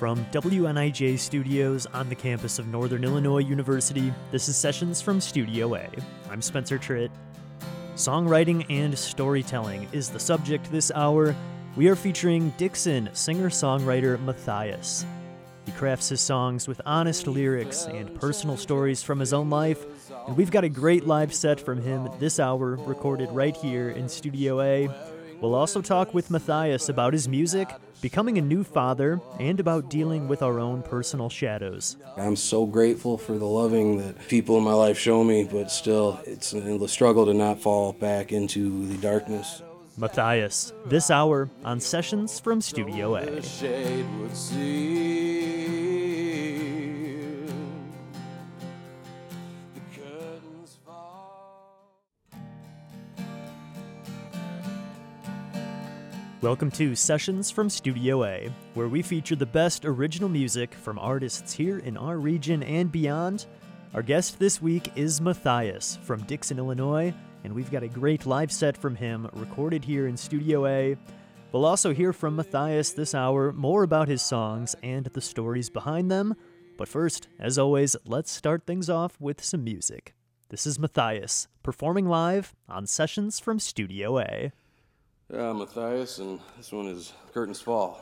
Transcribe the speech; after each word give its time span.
From 0.00 0.24
WNIJ 0.32 1.18
Studios 1.18 1.84
on 1.84 2.08
the 2.08 2.14
campus 2.14 2.58
of 2.58 2.66
Northern 2.68 3.04
Illinois 3.04 3.42
University, 3.42 4.14
this 4.30 4.48
is 4.48 4.56
Sessions 4.56 5.02
from 5.02 5.20
Studio 5.20 5.74
A. 5.74 5.90
I'm 6.30 6.40
Spencer 6.40 6.78
Tritt. 6.78 7.10
Songwriting 7.96 8.64
and 8.70 8.98
storytelling 8.98 9.86
is 9.92 10.08
the 10.08 10.18
subject 10.18 10.72
this 10.72 10.90
hour. 10.94 11.36
We 11.76 11.88
are 11.88 11.96
featuring 11.96 12.54
Dixon 12.56 13.10
singer 13.12 13.50
songwriter 13.50 14.18
Matthias. 14.22 15.04
He 15.66 15.72
crafts 15.72 16.08
his 16.08 16.22
songs 16.22 16.66
with 16.66 16.80
honest 16.86 17.26
lyrics 17.26 17.84
and 17.84 18.18
personal 18.18 18.56
stories 18.56 19.02
from 19.02 19.20
his 19.20 19.34
own 19.34 19.50
life, 19.50 19.84
and 20.26 20.34
we've 20.34 20.50
got 20.50 20.64
a 20.64 20.70
great 20.70 21.06
live 21.06 21.34
set 21.34 21.60
from 21.60 21.82
him 21.82 22.08
this 22.18 22.40
hour, 22.40 22.76
recorded 22.76 23.28
right 23.32 23.54
here 23.54 23.90
in 23.90 24.08
Studio 24.08 24.62
A. 24.62 24.88
We'll 25.42 25.54
also 25.54 25.82
talk 25.82 26.14
with 26.14 26.30
Matthias 26.30 26.88
about 26.88 27.12
his 27.12 27.28
music, 27.28 27.68
becoming 28.00 28.38
a 28.38 28.42
new 28.42 28.64
father, 28.64 29.20
and 29.38 29.60
about 29.60 29.90
dealing 29.90 30.28
with 30.28 30.42
our 30.42 30.58
own 30.58 30.82
personal 30.82 31.28
shadows. 31.28 31.96
I'm 32.16 32.36
so 32.36 32.66
grateful 32.66 33.18
for 33.18 33.38
the 33.38 33.46
loving 33.46 33.98
that 33.98 34.28
people 34.28 34.56
in 34.58 34.64
my 34.64 34.72
life 34.72 34.98
show 34.98 35.22
me, 35.24 35.44
but 35.50 35.70
still, 35.70 36.20
it's 36.24 36.52
a 36.52 36.88
struggle 36.88 37.26
to 37.26 37.34
not 37.34 37.60
fall 37.60 37.92
back 37.92 38.32
into 38.32 38.86
the 38.86 38.96
darkness. 38.98 39.62
Matthias, 39.96 40.72
this 40.86 41.10
hour 41.10 41.50
on 41.64 41.80
Sessions 41.80 42.40
from 42.40 42.60
Studio 42.60 43.16
A. 43.16 43.42
Welcome 56.42 56.70
to 56.70 56.96
Sessions 56.96 57.50
from 57.50 57.68
Studio 57.68 58.24
A, 58.24 58.50
where 58.72 58.88
we 58.88 59.02
feature 59.02 59.36
the 59.36 59.44
best 59.44 59.84
original 59.84 60.30
music 60.30 60.72
from 60.72 60.98
artists 60.98 61.52
here 61.52 61.80
in 61.80 61.98
our 61.98 62.16
region 62.16 62.62
and 62.62 62.90
beyond. 62.90 63.44
Our 63.92 64.02
guest 64.02 64.38
this 64.38 64.62
week 64.62 64.90
is 64.96 65.20
Matthias 65.20 65.98
from 66.02 66.22
Dixon, 66.22 66.58
Illinois, 66.58 67.12
and 67.44 67.52
we've 67.52 67.70
got 67.70 67.82
a 67.82 67.88
great 67.88 68.24
live 68.24 68.50
set 68.50 68.74
from 68.74 68.96
him 68.96 69.28
recorded 69.34 69.84
here 69.84 70.06
in 70.06 70.16
Studio 70.16 70.64
A. 70.64 70.96
We'll 71.52 71.66
also 71.66 71.92
hear 71.92 72.14
from 72.14 72.36
Matthias 72.36 72.92
this 72.92 73.14
hour 73.14 73.52
more 73.52 73.82
about 73.82 74.08
his 74.08 74.22
songs 74.22 74.74
and 74.82 75.04
the 75.04 75.20
stories 75.20 75.68
behind 75.68 76.10
them. 76.10 76.34
But 76.78 76.88
first, 76.88 77.28
as 77.38 77.58
always, 77.58 77.96
let's 78.06 78.30
start 78.30 78.64
things 78.66 78.88
off 78.88 79.20
with 79.20 79.44
some 79.44 79.62
music. 79.62 80.14
This 80.48 80.66
is 80.66 80.78
Matthias, 80.78 81.48
performing 81.62 82.08
live 82.08 82.54
on 82.66 82.86
Sessions 82.86 83.38
from 83.38 83.58
Studio 83.58 84.18
A. 84.20 84.52
Yeah, 85.32 85.52
Matthias, 85.52 86.18
and 86.18 86.40
this 86.56 86.72
one 86.72 86.88
is 86.88 87.12
Curtains 87.32 87.60
Fall. 87.60 88.00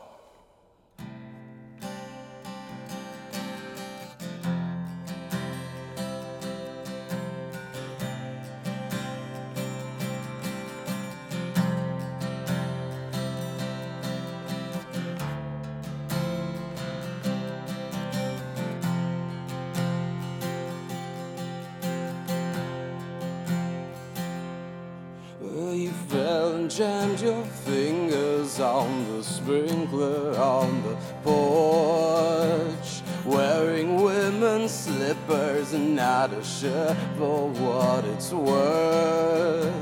Jammed 26.78 27.20
your 27.20 27.44
fingers 27.66 28.60
on 28.60 29.04
the 29.10 29.24
sprinkler 29.24 30.38
on 30.38 30.80
the 30.84 30.96
porch. 31.24 33.02
Wearing 33.24 34.00
women's 34.00 34.70
slippers 34.70 35.72
and 35.72 35.96
not 35.96 36.32
a 36.32 36.44
shirt 36.44 36.96
for 37.16 37.48
what 37.48 38.04
it's 38.04 38.30
worth. 38.30 39.74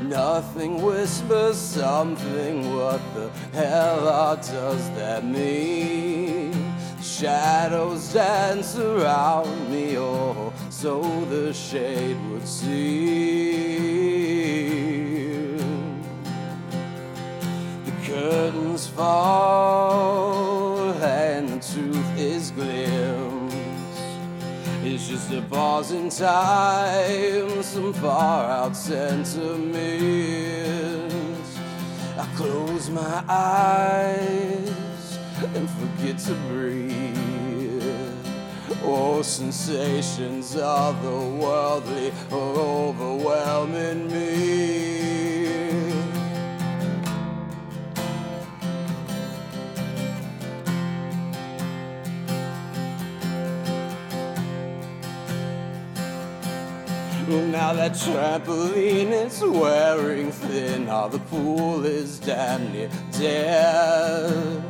Nothing 0.00 0.80
whispers 0.80 1.58
something, 1.58 2.74
what 2.74 3.02
the 3.12 3.28
hell 3.52 4.36
does 4.36 4.88
that 4.92 5.22
mean? 5.22 6.54
Shadows 7.02 8.14
dance 8.14 8.78
around 8.78 9.70
me, 9.70 9.98
oh, 9.98 10.54
so 10.70 11.02
the 11.26 11.52
shade 11.52 12.16
would 12.30 12.48
see. 12.48 13.49
Curtains 18.30 18.86
fall 18.86 20.22
and 21.02 21.48
the 21.48 21.58
truth 21.72 22.10
is 22.16 22.52
glimpsed. 22.52 23.56
It's 24.84 25.08
just 25.08 25.32
a 25.32 25.42
pause 25.42 25.90
in 25.90 26.10
time, 26.10 27.60
some 27.64 27.92
far 27.94 28.44
out 28.44 28.76
sentiment. 28.76 29.82
I 32.16 32.26
close 32.36 32.88
my 32.88 33.24
eyes 33.28 35.18
and 35.56 35.68
forget 35.80 36.18
to 36.28 36.34
breathe. 36.50 38.14
Oh, 38.84 39.22
sensations 39.22 40.54
of 40.54 41.02
the 41.02 41.20
worldly 41.42 42.12
are 42.30 42.56
overwhelming 42.78 44.06
me. 44.06 44.89
Now 57.30 57.72
that 57.74 57.92
trampoline 57.92 59.12
is 59.12 59.40
wearing 59.40 60.32
thin, 60.32 60.86
now 60.86 61.06
the 61.06 61.20
pool 61.20 61.84
is 61.84 62.18
damn 62.18 62.72
near 62.72 62.90
dead. 63.12 64.64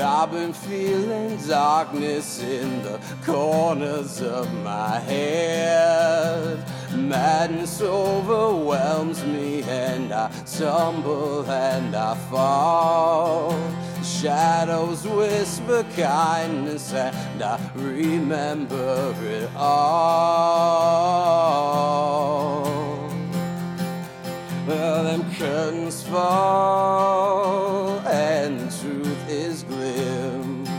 I've 0.00 0.30
been 0.30 0.52
feeling 0.52 1.36
darkness 1.48 2.40
in 2.40 2.82
the 2.84 3.00
corners 3.24 4.22
of 4.22 4.46
my 4.62 5.00
head. 5.00 6.64
Madness 6.94 7.80
overwhelms 7.80 9.24
me, 9.24 9.64
and 9.64 10.12
I 10.12 10.30
stumble 10.44 11.44
and 11.50 11.96
I 11.96 12.14
fall. 12.30 13.83
Shadows 14.04 15.06
whisper 15.06 15.82
kindness, 15.96 16.92
and 16.92 17.42
I 17.42 17.58
remember 17.74 19.14
it 19.22 19.48
all. 19.56 20.84
Well, 24.66 25.04
them 25.04 25.24
curtains 25.36 26.02
fall, 26.02 27.98
and 28.00 28.70
truth 28.78 29.28
is 29.28 29.62
glimpsed. 29.62 30.70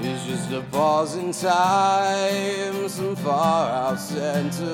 It's 0.00 0.24
just 0.26 0.52
a 0.52 0.62
pause 0.70 1.16
in 1.16 1.32
time, 1.32 2.88
some 2.88 3.16
far 3.16 3.68
out 3.68 3.98
sentiments. 3.98 4.66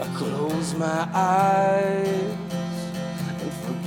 I 0.00 0.04
close 0.16 0.74
my 0.74 1.08
eyes 1.14 2.37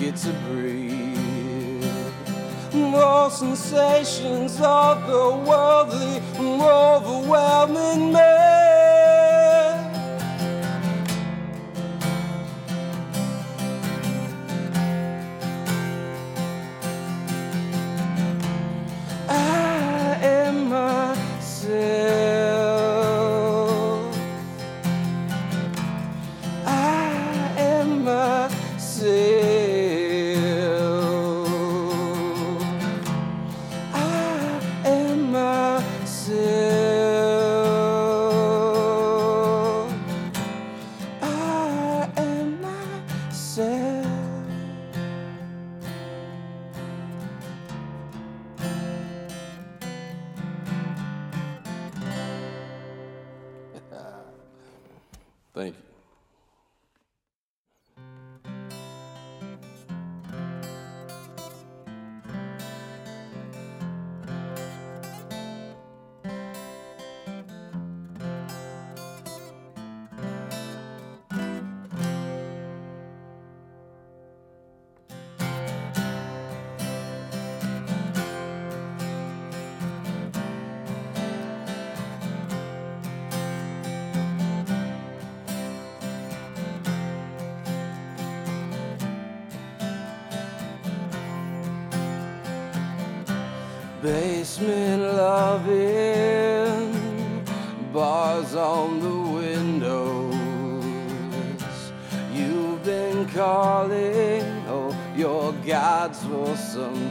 get 0.01 0.15
to 0.15 0.33
breathe. 0.49 1.85
More 2.73 3.29
sensations 3.29 4.59
of 4.59 5.05
the 5.05 5.29
worldly, 5.47 6.19
overwhelming 6.39 8.11
me. 8.11 8.70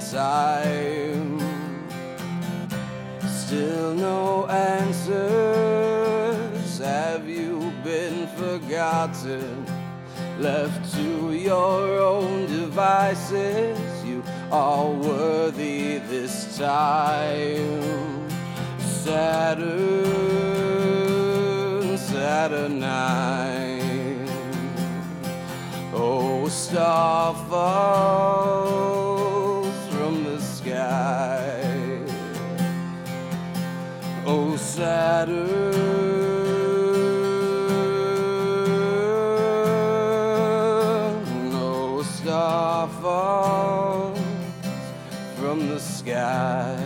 Time. 0.00 1.38
Still 3.28 3.94
no 3.94 4.46
answers. 4.46 5.90
Have 6.78 7.28
you 7.28 7.72
been 7.84 8.26
forgotten? 8.28 9.66
Left 10.38 10.92
to 10.94 11.32
your 11.34 12.00
own 12.00 12.46
devices, 12.46 13.78
you 14.04 14.22
are 14.50 14.88
worthy 14.88 15.98
this 15.98 16.56
time. 16.56 18.30
Saturn, 18.78 19.98
Saturnine. 21.98 23.50
Oh, 25.92 26.48
star 26.48 27.34
Saturn, 34.80 35.42
no 41.52 42.02
star 42.02 42.88
falls 42.88 44.18
from 45.36 45.68
the 45.68 45.78
sky. 45.78 46.78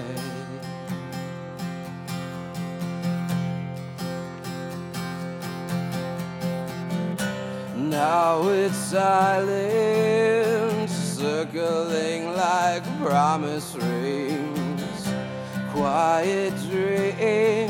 Now 7.77 8.49
it's 8.49 8.77
silent, 8.77 10.11
circling 10.91 12.35
like 12.35 12.83
promise 12.99 13.77
rings. 13.77 14.65
Quiet 15.71 16.55
dreams, 16.71 17.64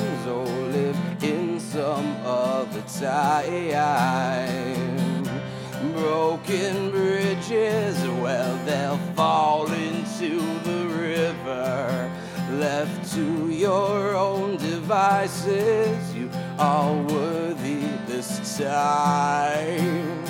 Broken 5.92 6.90
bridges, 6.90 8.00
well, 8.22 8.56
they'll 8.64 8.96
fall 9.14 9.70
into 9.70 10.40
the 10.64 10.86
river. 10.86 12.10
Left 12.52 13.12
to 13.14 13.50
your 13.50 14.14
own 14.14 14.56
devices, 14.56 16.14
you 16.14 16.30
are 16.58 16.94
worthy 17.02 17.82
this 18.06 18.58
time. 18.58 20.23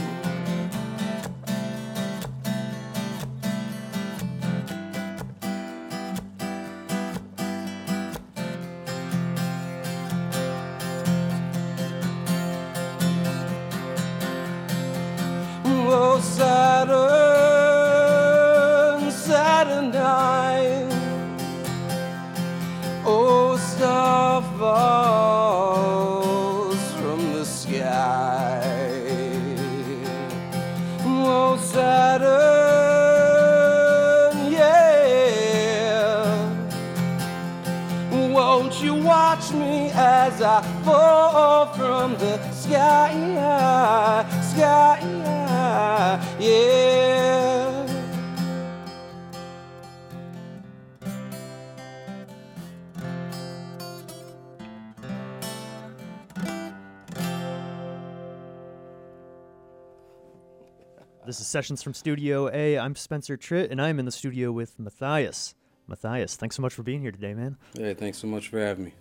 This 61.35 61.41
is 61.41 61.47
Sessions 61.49 61.83
from 61.83 61.95
Studio 61.95 62.49
A. 62.55 62.79
I'm 62.79 62.95
Spencer 62.95 63.37
Tritt, 63.37 63.73
and 63.73 63.83
I'm 63.83 63.99
in 63.99 64.05
the 64.05 64.13
studio 64.13 64.53
with 64.53 64.79
Matthias. 64.79 65.57
Matthias, 65.89 66.37
thanks 66.37 66.55
so 66.55 66.63
much 66.63 66.73
for 66.73 66.85
being 66.85 67.01
here 67.01 67.11
today, 67.11 67.35
man. 67.35 67.57
Hey, 67.77 67.93
thanks 67.93 68.19
so 68.19 68.29
much 68.29 68.51
for 68.51 68.61
having 68.61 68.85
me. 68.85 68.95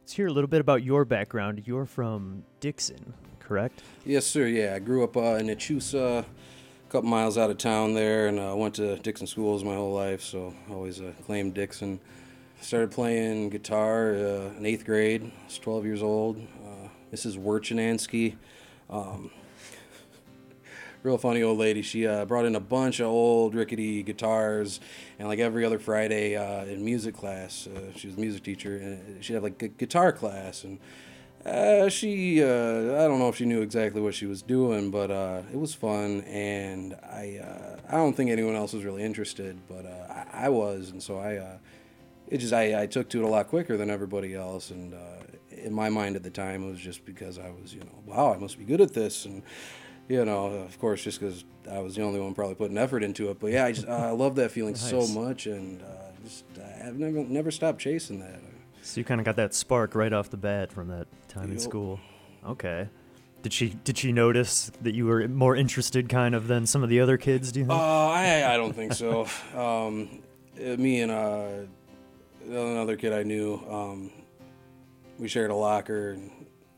Let's 0.00 0.12
hear 0.12 0.26
a 0.26 0.32
little 0.32 0.48
bit 0.48 0.60
about 0.60 0.82
your 0.82 1.04
background. 1.04 1.62
You're 1.68 1.86
from 1.86 2.42
Dixon, 2.58 3.14
correct? 3.38 3.80
Yes, 4.04 4.26
sir. 4.26 4.48
Yeah, 4.48 4.74
I 4.74 4.80
grew 4.80 5.04
up 5.04 5.16
uh, 5.16 5.36
in 5.36 5.46
Nachusa, 5.46 6.24
a 6.24 6.90
couple 6.90 7.08
miles 7.08 7.38
out 7.38 7.48
of 7.48 7.58
town 7.58 7.94
there, 7.94 8.26
and 8.26 8.40
uh, 8.40 8.56
went 8.56 8.74
to 8.74 8.96
Dixon 8.96 9.28
schools 9.28 9.62
my 9.62 9.76
whole 9.76 9.94
life, 9.94 10.20
so 10.20 10.52
I 10.68 10.72
always 10.72 11.00
uh, 11.00 11.12
claimed 11.26 11.54
Dixon. 11.54 12.00
Started 12.60 12.90
playing 12.90 13.50
guitar 13.50 14.14
uh, 14.14 14.50
in 14.56 14.66
eighth 14.66 14.84
grade. 14.84 15.22
I 15.22 15.44
was 15.44 15.60
12 15.60 15.84
years 15.84 16.02
old. 16.02 16.38
Uh, 16.38 16.88
Mrs. 17.12 17.38
Werchinansky, 17.38 18.34
um, 18.90 19.30
real 21.02 21.18
funny 21.18 21.42
old 21.42 21.58
lady. 21.58 21.82
She 21.82 22.06
uh, 22.06 22.24
brought 22.24 22.44
in 22.44 22.56
a 22.56 22.60
bunch 22.60 23.00
of 23.00 23.06
old 23.06 23.54
rickety 23.54 24.02
guitars, 24.02 24.80
and 25.18 25.28
like 25.28 25.38
every 25.38 25.64
other 25.64 25.78
Friday 25.78 26.36
uh, 26.36 26.64
in 26.64 26.84
music 26.84 27.16
class, 27.16 27.66
uh, 27.66 27.92
she 27.96 28.08
was 28.08 28.16
a 28.16 28.20
music 28.20 28.42
teacher, 28.42 28.76
and 28.76 29.24
she'd 29.24 29.34
have 29.34 29.42
like 29.42 29.62
a 29.62 29.68
guitar 29.68 30.12
class, 30.12 30.64
and 30.64 30.78
uh, 31.44 31.88
she, 31.88 32.42
uh, 32.42 32.46
I 32.46 33.06
don't 33.06 33.18
know 33.18 33.28
if 33.28 33.36
she 33.36 33.44
knew 33.44 33.62
exactly 33.62 34.00
what 34.00 34.14
she 34.14 34.26
was 34.26 34.42
doing, 34.42 34.90
but 34.90 35.10
uh, 35.10 35.42
it 35.52 35.56
was 35.56 35.72
fun, 35.72 36.22
and 36.22 36.94
I, 37.04 37.40
uh, 37.42 37.76
I 37.88 37.96
don't 37.96 38.14
think 38.14 38.30
anyone 38.30 38.56
else 38.56 38.72
was 38.72 38.84
really 38.84 39.02
interested, 39.02 39.58
but 39.68 39.86
uh, 39.86 40.26
I, 40.32 40.46
I 40.46 40.48
was, 40.48 40.90
and 40.90 41.02
so 41.02 41.18
I, 41.18 41.36
uh, 41.36 41.58
it 42.26 42.38
just, 42.38 42.52
I, 42.52 42.82
I 42.82 42.86
took 42.86 43.08
to 43.10 43.18
it 43.18 43.24
a 43.24 43.28
lot 43.28 43.48
quicker 43.48 43.76
than 43.76 43.88
everybody 43.88 44.34
else, 44.34 44.70
and 44.70 44.92
uh, 44.92 44.98
in 45.50 45.72
my 45.72 45.88
mind 45.88 46.16
at 46.16 46.22
the 46.22 46.30
time, 46.30 46.64
it 46.64 46.70
was 46.70 46.80
just 46.80 47.04
because 47.04 47.38
I 47.38 47.50
was, 47.50 47.72
you 47.72 47.80
know, 47.80 48.02
wow, 48.04 48.34
I 48.34 48.38
must 48.38 48.58
be 48.58 48.64
good 48.64 48.80
at 48.80 48.92
this, 48.92 49.24
and 49.24 49.42
you 50.08 50.24
know, 50.24 50.46
of 50.46 50.78
course, 50.78 51.02
just 51.04 51.20
because 51.20 51.44
I 51.70 51.80
was 51.80 51.94
the 51.96 52.02
only 52.02 52.20
one 52.20 52.34
probably 52.34 52.54
putting 52.54 52.78
effort 52.78 53.02
into 53.02 53.30
it, 53.30 53.38
but 53.40 53.52
yeah, 53.52 53.66
I 53.66 53.72
just, 53.72 53.86
uh, 53.86 53.92
I 53.92 54.10
love 54.12 54.34
that 54.36 54.50
feeling 54.50 54.74
so 54.74 55.06
much, 55.08 55.46
and 55.46 55.82
uh, 55.82 55.86
just, 56.24 56.44
I've 56.84 56.98
never, 56.98 57.18
never 57.24 57.50
stopped 57.50 57.80
chasing 57.80 58.20
that. 58.20 58.40
So 58.82 59.00
you 59.00 59.04
kind 59.04 59.20
of 59.20 59.24
got 59.24 59.36
that 59.36 59.54
spark 59.54 59.94
right 59.94 60.12
off 60.12 60.30
the 60.30 60.36
bat 60.38 60.72
from 60.72 60.88
that 60.88 61.06
time 61.28 61.50
in 61.52 61.58
school. 61.58 62.00
Okay. 62.46 62.88
Did 63.42 63.52
she 63.52 63.68
did 63.84 63.96
she 63.98 64.10
notice 64.12 64.72
that 64.82 64.94
you 64.94 65.06
were 65.06 65.28
more 65.28 65.54
interested 65.54 66.08
kind 66.08 66.34
of 66.34 66.48
than 66.48 66.66
some 66.66 66.82
of 66.82 66.88
the 66.88 67.00
other 67.00 67.16
kids, 67.16 67.52
do 67.52 67.60
you 67.60 67.66
Uh, 67.66 67.68
think? 67.68 67.80
I, 67.80 68.54
I 68.54 68.56
don't 68.56 68.72
think 68.74 68.94
so. 68.94 69.26
um, 69.54 70.22
uh, 70.58 70.76
me 70.76 71.02
and 71.02 71.12
uh, 71.12 71.48
another 72.46 72.96
kid 72.96 73.12
I 73.12 73.22
knew, 73.22 73.62
um, 73.70 74.10
we 75.18 75.28
shared 75.28 75.50
a 75.50 75.54
locker, 75.54 76.12
and 76.12 76.30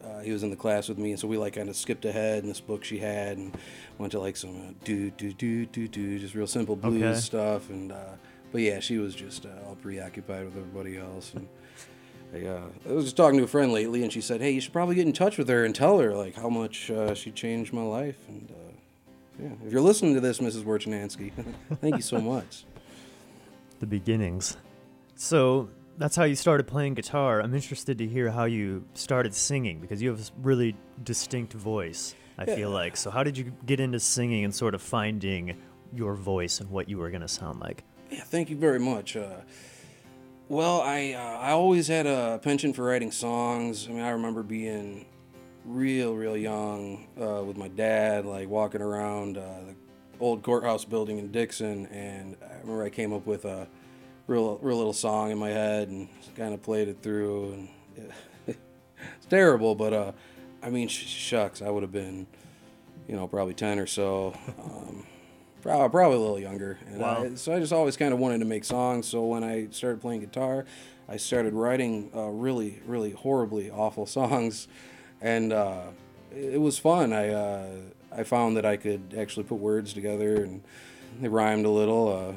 uh, 0.04 0.20
he 0.20 0.32
was 0.32 0.42
in 0.42 0.50
the 0.50 0.56
class 0.56 0.88
with 0.88 0.98
me, 0.98 1.10
and 1.10 1.20
so 1.20 1.28
we 1.28 1.36
like 1.38 1.54
kind 1.54 1.68
of 1.68 1.76
skipped 1.76 2.04
ahead 2.04 2.42
in 2.42 2.48
this 2.48 2.60
book 2.60 2.84
she 2.84 2.98
had 2.98 3.36
and 3.36 3.56
went 3.98 4.12
to 4.12 4.20
like 4.20 4.36
some 4.36 4.50
uh, 4.68 4.72
do 4.84 5.10
do 5.12 5.32
do 5.32 5.66
do 5.66 5.88
do, 5.88 6.18
just 6.18 6.34
real 6.34 6.46
simple 6.46 6.76
blues 6.76 7.02
Okay. 7.02 7.14
stuff, 7.20 7.68
and 7.70 7.92
uh, 7.92 8.12
but 8.52 8.60
yeah, 8.62 8.80
she 8.80 8.98
was 8.98 9.14
just 9.14 9.46
uh, 9.46 9.50
all 9.66 9.76
preoccupied 9.76 10.44
with 10.44 10.56
everybody 10.56 10.96
else, 10.98 11.32
and. 11.34 11.48
I, 12.32 12.46
uh, 12.46 12.60
I 12.88 12.92
was 12.92 13.06
just 13.06 13.16
talking 13.16 13.38
to 13.38 13.44
a 13.44 13.48
friend 13.48 13.72
lately, 13.72 14.04
and 14.04 14.12
she 14.12 14.20
said, 14.20 14.40
"Hey, 14.40 14.52
you 14.52 14.60
should 14.60 14.72
probably 14.72 14.94
get 14.94 15.04
in 15.04 15.12
touch 15.12 15.36
with 15.36 15.48
her 15.48 15.64
and 15.64 15.74
tell 15.74 15.98
her 15.98 16.14
like 16.14 16.36
how 16.36 16.48
much 16.48 16.88
uh, 16.88 17.12
she 17.12 17.32
changed 17.32 17.72
my 17.72 17.82
life." 17.82 18.18
And 18.28 18.48
uh, 18.52 19.42
yeah, 19.42 19.66
if 19.66 19.72
you're 19.72 19.80
listening 19.80 20.14
to 20.14 20.20
this, 20.20 20.38
Mrs. 20.38 20.62
Werchinansky, 20.62 21.32
thank 21.80 21.96
you 21.96 22.02
so 22.02 22.20
much. 22.20 22.66
the 23.80 23.86
beginnings. 23.86 24.56
So 25.16 25.70
that's 26.00 26.16
how 26.16 26.24
you 26.24 26.34
started 26.34 26.66
playing 26.66 26.94
guitar. 26.94 27.42
I'm 27.42 27.54
interested 27.54 27.98
to 27.98 28.06
hear 28.06 28.30
how 28.30 28.44
you 28.44 28.86
started 28.94 29.34
singing 29.34 29.80
because 29.80 30.00
you 30.00 30.08
have 30.08 30.18
a 30.18 30.24
really 30.40 30.74
distinct 31.04 31.52
voice, 31.52 32.14
I 32.38 32.46
feel 32.46 32.70
like. 32.70 32.96
So 32.96 33.10
how 33.10 33.22
did 33.22 33.36
you 33.36 33.52
get 33.66 33.80
into 33.80 34.00
singing 34.00 34.44
and 34.44 34.54
sort 34.54 34.74
of 34.74 34.80
finding 34.80 35.58
your 35.92 36.14
voice 36.14 36.60
and 36.60 36.70
what 36.70 36.88
you 36.88 36.96
were 36.96 37.10
going 37.10 37.20
to 37.20 37.28
sound 37.28 37.60
like? 37.60 37.84
Yeah, 38.10 38.22
thank 38.22 38.48
you 38.48 38.56
very 38.56 38.80
much. 38.80 39.14
Uh, 39.14 39.42
well, 40.48 40.80
I 40.80 41.12
uh, 41.12 41.38
I 41.38 41.50
always 41.50 41.86
had 41.86 42.06
a 42.06 42.40
penchant 42.42 42.76
for 42.76 42.84
writing 42.86 43.12
songs. 43.12 43.86
I 43.86 43.92
mean, 43.92 44.00
I 44.00 44.10
remember 44.10 44.42
being 44.42 45.04
real, 45.66 46.14
real 46.14 46.36
young 46.36 47.08
uh, 47.20 47.44
with 47.44 47.58
my 47.58 47.68
dad, 47.68 48.24
like 48.24 48.48
walking 48.48 48.80
around 48.80 49.36
uh, 49.36 49.42
the 49.66 49.74
old 50.18 50.42
courthouse 50.42 50.86
building 50.86 51.18
in 51.18 51.30
Dixon, 51.30 51.86
and 51.88 52.38
I 52.42 52.54
remember 52.60 52.84
I 52.84 52.90
came 52.90 53.12
up 53.12 53.26
with 53.26 53.44
a 53.44 53.68
real 54.30 54.58
real 54.62 54.76
little 54.76 54.92
song 54.92 55.32
in 55.32 55.38
my 55.38 55.48
head 55.48 55.88
and 55.88 56.08
kind 56.36 56.54
of 56.54 56.62
played 56.62 56.86
it 56.86 57.02
through 57.02 57.52
and 57.52 57.68
it's 58.46 59.26
terrible 59.28 59.74
but 59.74 59.92
uh 59.92 60.12
i 60.62 60.70
mean 60.70 60.86
sh- 60.86 61.04
shucks 61.06 61.60
i 61.60 61.68
would 61.68 61.82
have 61.82 61.90
been 61.90 62.26
you 63.08 63.16
know 63.16 63.26
probably 63.26 63.54
10 63.54 63.80
or 63.80 63.88
so 63.88 64.32
um, 64.62 65.04
probably, 65.62 65.88
probably 65.88 66.16
a 66.16 66.20
little 66.20 66.38
younger. 66.38 66.78
And 66.86 66.98
Wow. 66.98 67.24
I, 67.24 67.34
so 67.34 67.52
i 67.52 67.58
just 67.58 67.72
always 67.72 67.96
kind 67.96 68.12
of 68.14 68.20
wanted 68.20 68.38
to 68.38 68.44
make 68.44 68.64
songs 68.64 69.08
so 69.08 69.24
when 69.24 69.42
i 69.42 69.66
started 69.72 70.00
playing 70.00 70.20
guitar 70.20 70.64
i 71.08 71.16
started 71.16 71.52
writing 71.52 72.10
uh, 72.14 72.28
really 72.28 72.80
really 72.86 73.10
horribly 73.10 73.68
awful 73.70 74.06
songs. 74.18 74.68
And 75.20 75.52
uh, 75.52 75.82
it, 76.30 76.54
it 76.54 76.60
was 76.60 76.78
fun. 76.78 77.12
I 77.12 77.30
uh, 77.30 77.66
i 78.12 78.22
found 78.22 78.56
that 78.56 78.64
i 78.64 78.76
could 78.76 79.12
actually 79.18 79.42
put 79.44 79.58
words 79.58 79.92
together 79.92 80.36
and 80.44 80.62
they 81.20 81.28
rhymed 81.28 81.66
a 81.66 81.70
little 81.70 82.08
uh, 82.08 82.32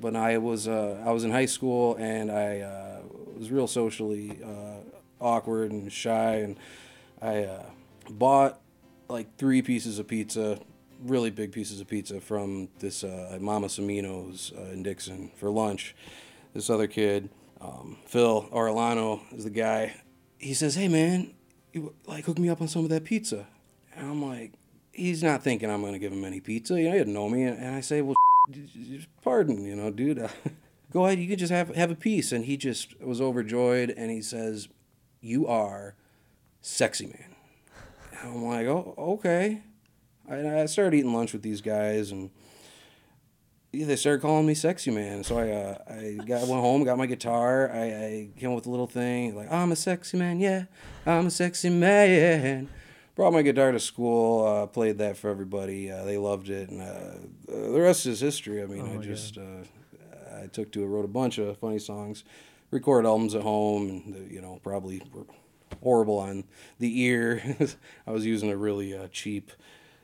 but 0.00 0.16
I 0.16 0.38
was 0.38 0.68
uh, 0.68 1.02
I 1.04 1.12
was 1.12 1.24
in 1.24 1.30
high 1.30 1.46
school 1.46 1.96
and 1.96 2.30
I 2.30 2.60
uh, 2.60 3.00
was 3.36 3.50
real 3.50 3.66
socially 3.66 4.38
uh, 4.44 4.80
awkward 5.20 5.70
and 5.70 5.90
shy 5.92 6.36
and 6.36 6.56
I 7.20 7.44
uh, 7.44 7.64
bought 8.10 8.60
like 9.08 9.36
three 9.36 9.62
pieces 9.62 9.98
of 9.98 10.06
pizza, 10.06 10.58
really 11.02 11.30
big 11.30 11.52
pieces 11.52 11.80
of 11.80 11.88
pizza 11.88 12.20
from 12.20 12.68
this 12.78 13.04
uh, 13.04 13.38
Mama 13.40 13.68
Semino's 13.68 14.52
uh, 14.56 14.72
in 14.72 14.82
Dixon 14.82 15.30
for 15.36 15.50
lunch. 15.50 15.94
This 16.54 16.70
other 16.70 16.86
kid, 16.86 17.28
um, 17.60 17.98
Phil 18.06 18.48
Orlano, 18.52 19.20
is 19.36 19.44
the 19.44 19.50
guy. 19.50 19.94
He 20.38 20.54
says, 20.54 20.74
"Hey 20.74 20.88
man, 20.88 21.34
you 21.72 21.94
like 22.06 22.24
hook 22.24 22.38
me 22.38 22.48
up 22.48 22.60
on 22.60 22.68
some 22.68 22.84
of 22.84 22.90
that 22.90 23.04
pizza," 23.04 23.46
and 23.94 24.08
I'm 24.08 24.24
like. 24.24 24.52
He's 24.92 25.22
not 25.22 25.42
thinking 25.42 25.70
I'm 25.70 25.82
gonna 25.82 25.98
give 25.98 26.10
him 26.10 26.24
any 26.24 26.40
pizza. 26.40 26.80
You 26.80 26.86
know, 26.86 26.92
he 26.92 26.98
didn't 27.00 27.12
know 27.12 27.28
me, 27.28 27.42
and 27.42 27.76
I 27.76 27.82
say, 27.82 28.00
"Well, 28.00 28.16
pardon, 29.22 29.64
you 29.64 29.76
know, 29.76 29.90
dude. 29.90 30.18
Uh, 30.18 30.28
go 30.92 31.06
ahead, 31.06 31.18
you 31.18 31.28
can 31.28 31.38
just 31.38 31.52
have 31.52 31.74
have 31.74 31.90
a 31.90 31.96
piece. 31.96 32.32
And 32.32 32.44
he 32.44 32.56
just 32.56 33.00
was 33.00 33.20
overjoyed, 33.20 33.90
and 33.90 34.10
he 34.10 34.22
says, 34.22 34.68
"You 35.20 35.46
are 35.46 35.94
sexy 36.60 37.06
man." 37.06 37.34
And 38.20 38.30
I'm 38.30 38.44
like, 38.44 38.66
"Oh, 38.66 38.94
okay." 38.98 39.62
And 40.28 40.48
I 40.48 40.66
started 40.66 40.96
eating 40.96 41.12
lunch 41.12 41.32
with 41.32 41.42
these 41.42 41.60
guys, 41.60 42.10
and 42.10 42.30
yeah, 43.72 43.86
they 43.86 43.96
started 43.96 44.22
calling 44.22 44.46
me 44.46 44.54
sexy 44.54 44.90
man. 44.90 45.22
So 45.22 45.38
I 45.38 45.50
uh, 45.50 45.78
I 45.88 46.14
got 46.24 46.48
went 46.48 46.60
home, 46.62 46.84
got 46.84 46.98
my 46.98 47.06
guitar. 47.06 47.70
I, 47.70 47.84
I 47.84 48.28
came 48.36 48.50
up 48.50 48.56
with 48.56 48.66
a 48.66 48.70
little 48.70 48.86
thing 48.86 49.36
like, 49.36 49.52
"I'm 49.52 49.72
a 49.72 49.76
sexy 49.76 50.16
man, 50.16 50.40
yeah, 50.40 50.64
I'm 51.04 51.26
a 51.26 51.30
sexy 51.30 51.70
man." 51.70 52.68
Brought 53.16 53.32
my 53.32 53.40
guitar 53.40 53.72
to 53.72 53.80
school, 53.80 54.46
uh, 54.46 54.66
played 54.66 54.98
that 54.98 55.16
for 55.16 55.30
everybody. 55.30 55.90
Uh, 55.90 56.04
they 56.04 56.18
loved 56.18 56.50
it, 56.50 56.68
and 56.68 56.82
uh, 56.82 56.84
uh, 57.50 57.72
the 57.72 57.80
rest 57.80 58.04
is 58.04 58.20
history. 58.20 58.62
I 58.62 58.66
mean, 58.66 58.86
Oh 58.86 59.00
I 59.00 59.02
just 59.02 59.38
uh, 59.38 59.64
I 60.38 60.48
took 60.48 60.70
to 60.72 60.82
it, 60.82 60.86
wrote 60.86 61.06
a 61.06 61.08
bunch 61.08 61.38
of 61.38 61.56
funny 61.56 61.78
songs, 61.78 62.24
recorded 62.70 63.08
albums 63.08 63.34
at 63.34 63.40
home, 63.40 63.88
and 63.88 64.30
you 64.30 64.42
know 64.42 64.60
probably 64.62 65.00
were 65.14 65.24
horrible 65.82 66.18
on 66.18 66.44
the 66.78 67.00
ear. 67.04 67.56
I 68.06 68.10
was 68.10 68.26
using 68.26 68.50
a 68.50 68.56
really 68.56 68.94
uh, 68.94 69.08
cheap, 69.10 69.50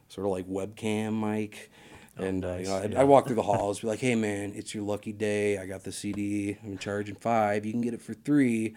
sort 0.09 0.27
of 0.27 0.33
like 0.33 0.49
webcam 0.49 1.21
mic. 1.21 1.71
And 2.19 2.45
uh, 2.45 2.57
you 2.57 2.65
know, 2.67 2.77
I'd, 2.77 2.93
yeah. 2.93 3.01
I'd 3.01 3.05
walk 3.05 3.27
through 3.27 3.37
the 3.37 3.43
halls, 3.53 3.81
be 3.81 3.87
like, 3.87 4.01
"Hey, 4.01 4.15
man, 4.15 4.53
it's 4.55 4.75
your 4.75 4.85
lucky 4.85 5.13
day. 5.13 5.57
I 5.59 5.67
got 5.67 5.83
the 5.85 5.93
CD. 5.93 6.59
I'm 6.63 6.77
charging 6.79 7.15
five. 7.15 7.65
You 7.65 7.73
can 7.73 7.81
get 7.81 7.95
it 7.95 8.03
for 8.03 8.13
three. 8.15 8.75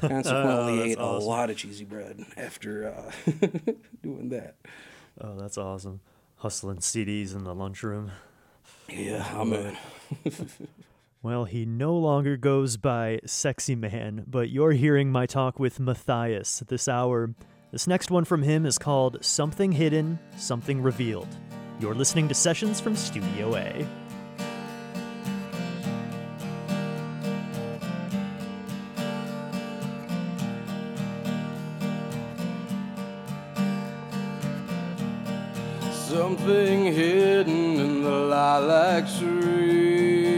Consequently, 0.00 0.80
Oh, 0.80 0.84
ate 0.84 0.98
awesome. 0.98 1.22
a 1.22 1.26
lot 1.26 1.50
of 1.50 1.56
cheesy 1.56 1.84
bread 1.84 2.24
after 2.36 2.88
uh, 2.94 3.12
doing 4.02 4.28
that. 4.28 4.54
Oh, 5.20 5.34
that's 5.36 5.58
awesome. 5.58 6.00
Hustling 6.36 6.78
CDs 6.78 7.34
in 7.34 7.42
the 7.42 7.54
lunchroom. 7.54 8.12
Yeah, 8.88 9.26
I'm 9.38 9.52
in. 9.52 9.76
Well, 11.20 11.46
he 11.46 11.66
no 11.66 11.96
longer 11.96 12.36
goes 12.36 12.76
by 12.76 13.18
Sexy 13.26 13.74
Man, 13.74 14.22
but 14.28 14.50
you're 14.50 14.70
hearing 14.70 15.10
my 15.10 15.26
talk 15.26 15.58
with 15.58 15.80
Matthias 15.80 16.62
this 16.68 16.86
hour. 16.86 17.34
This 17.72 17.88
next 17.88 18.08
one 18.12 18.24
from 18.24 18.44
him 18.44 18.64
is 18.64 18.78
called 18.78 19.18
Something 19.24 19.72
Hidden, 19.72 20.20
Something 20.36 20.80
Revealed. 20.80 21.26
You're 21.80 21.94
listening 21.94 22.26
to 22.26 22.34
Sessions 22.34 22.80
from 22.80 22.96
Studio 22.96 23.54
A. 23.54 23.86
Something 35.92 36.86
hidden 36.86 37.78
in 37.78 38.02
the 38.02 38.10
lilac 38.10 39.04
tree. 39.16 40.37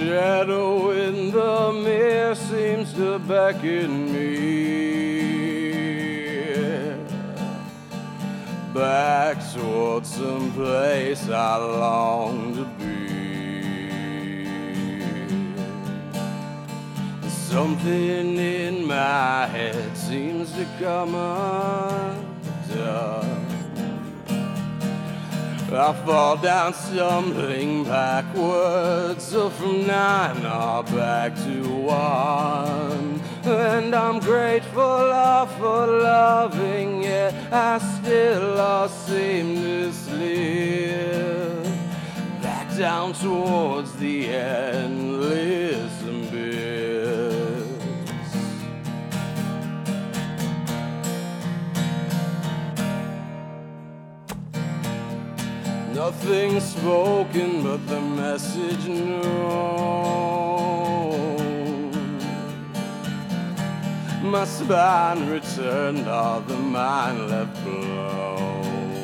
Shadow 0.00 0.90
in 0.92 1.30
the 1.30 1.72
mirror 1.84 2.34
seems 2.34 2.94
to 2.94 3.18
beckon 3.18 4.10
me 4.10 4.40
back 8.72 9.36
towards 9.52 10.08
some 10.08 10.50
place 10.52 11.28
I 11.28 11.56
long 11.56 12.56
to 12.56 12.64
be. 12.78 13.10
Something 17.28 18.38
in 18.38 18.86
my 18.86 19.46
head 19.48 19.94
seems 19.94 20.50
to 20.52 20.66
come 20.78 21.14
undone. 21.14 23.29
I 25.72 25.92
fall 26.04 26.36
down 26.36 26.74
stumbling 26.74 27.84
backwards, 27.84 29.24
so 29.24 29.50
from 29.50 29.86
nine 29.86 30.44
or 30.44 30.82
back 30.82 31.36
to 31.44 31.62
one. 31.68 33.20
And 33.44 33.94
I'm 33.94 34.18
grateful 34.18 35.10
for 35.58 35.86
loving, 35.86 37.04
yet 37.04 37.34
I 37.52 37.78
still 37.78 38.58
all 38.58 38.88
seem 38.88 39.54
to 39.56 39.92
slip 39.92 41.64
back 42.42 42.76
down 42.76 43.12
towards 43.12 43.92
the 43.94 44.28
endless 44.28 45.59
Nothing 56.04 56.52
spoken 56.60 57.62
but 57.62 57.86
the 57.86 58.00
message 58.00 58.86
known. 58.88 59.20
My 64.22 64.46
spine 64.46 65.28
returned, 65.28 66.08
all 66.08 66.40
the 66.40 66.56
mind 66.56 67.28
left 67.28 67.54
blown. 67.64 68.96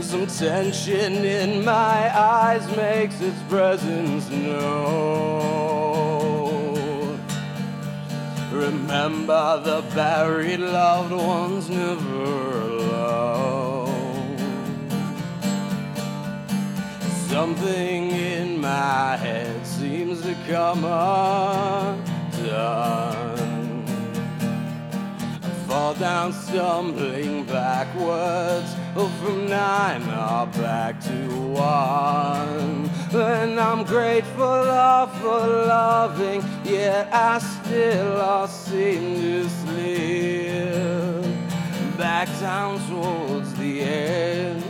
Some 0.00 0.28
tension 0.28 1.24
in 1.24 1.64
my 1.64 2.16
eyes 2.16 2.64
makes 2.76 3.20
its 3.20 3.42
presence 3.48 4.30
known. 4.30 4.70
Remember 8.52 9.60
the 9.64 9.82
buried 9.92 10.60
loved 10.60 11.12
ones 11.12 11.68
never 11.68 12.60
alone. 12.68 13.69
Something 17.40 18.10
in 18.10 18.60
my 18.60 19.16
head 19.16 19.66
seems 19.66 20.20
to 20.20 20.36
come 20.46 20.84
undone. 20.84 22.04
I 25.42 25.48
fall 25.66 25.94
down 25.94 26.34
stumbling 26.34 27.44
backwards 27.44 28.76
oh, 28.94 29.08
from 29.22 29.48
nine 29.48 30.02
or 30.02 30.48
back 30.60 31.00
to 31.00 31.28
one. 31.46 32.90
And 33.14 33.58
I'm 33.58 33.84
grateful 33.84 34.64
for 35.22 35.40
loving, 35.66 36.44
yet 36.62 37.08
I 37.10 37.38
still 37.38 38.20
all 38.20 38.48
seem 38.48 39.14
to 39.14 39.48
slip 39.48 41.24
back 41.96 42.28
down 42.38 42.78
towards 42.86 43.54
the 43.54 43.80
endless 43.80 44.69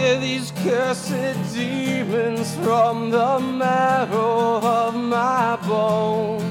These 0.00 0.50
cursed 0.64 1.54
demons 1.54 2.56
from 2.56 3.10
the 3.10 3.38
marrow 3.38 4.58
of 4.62 4.94
my 4.94 5.56
bones. 5.68 6.42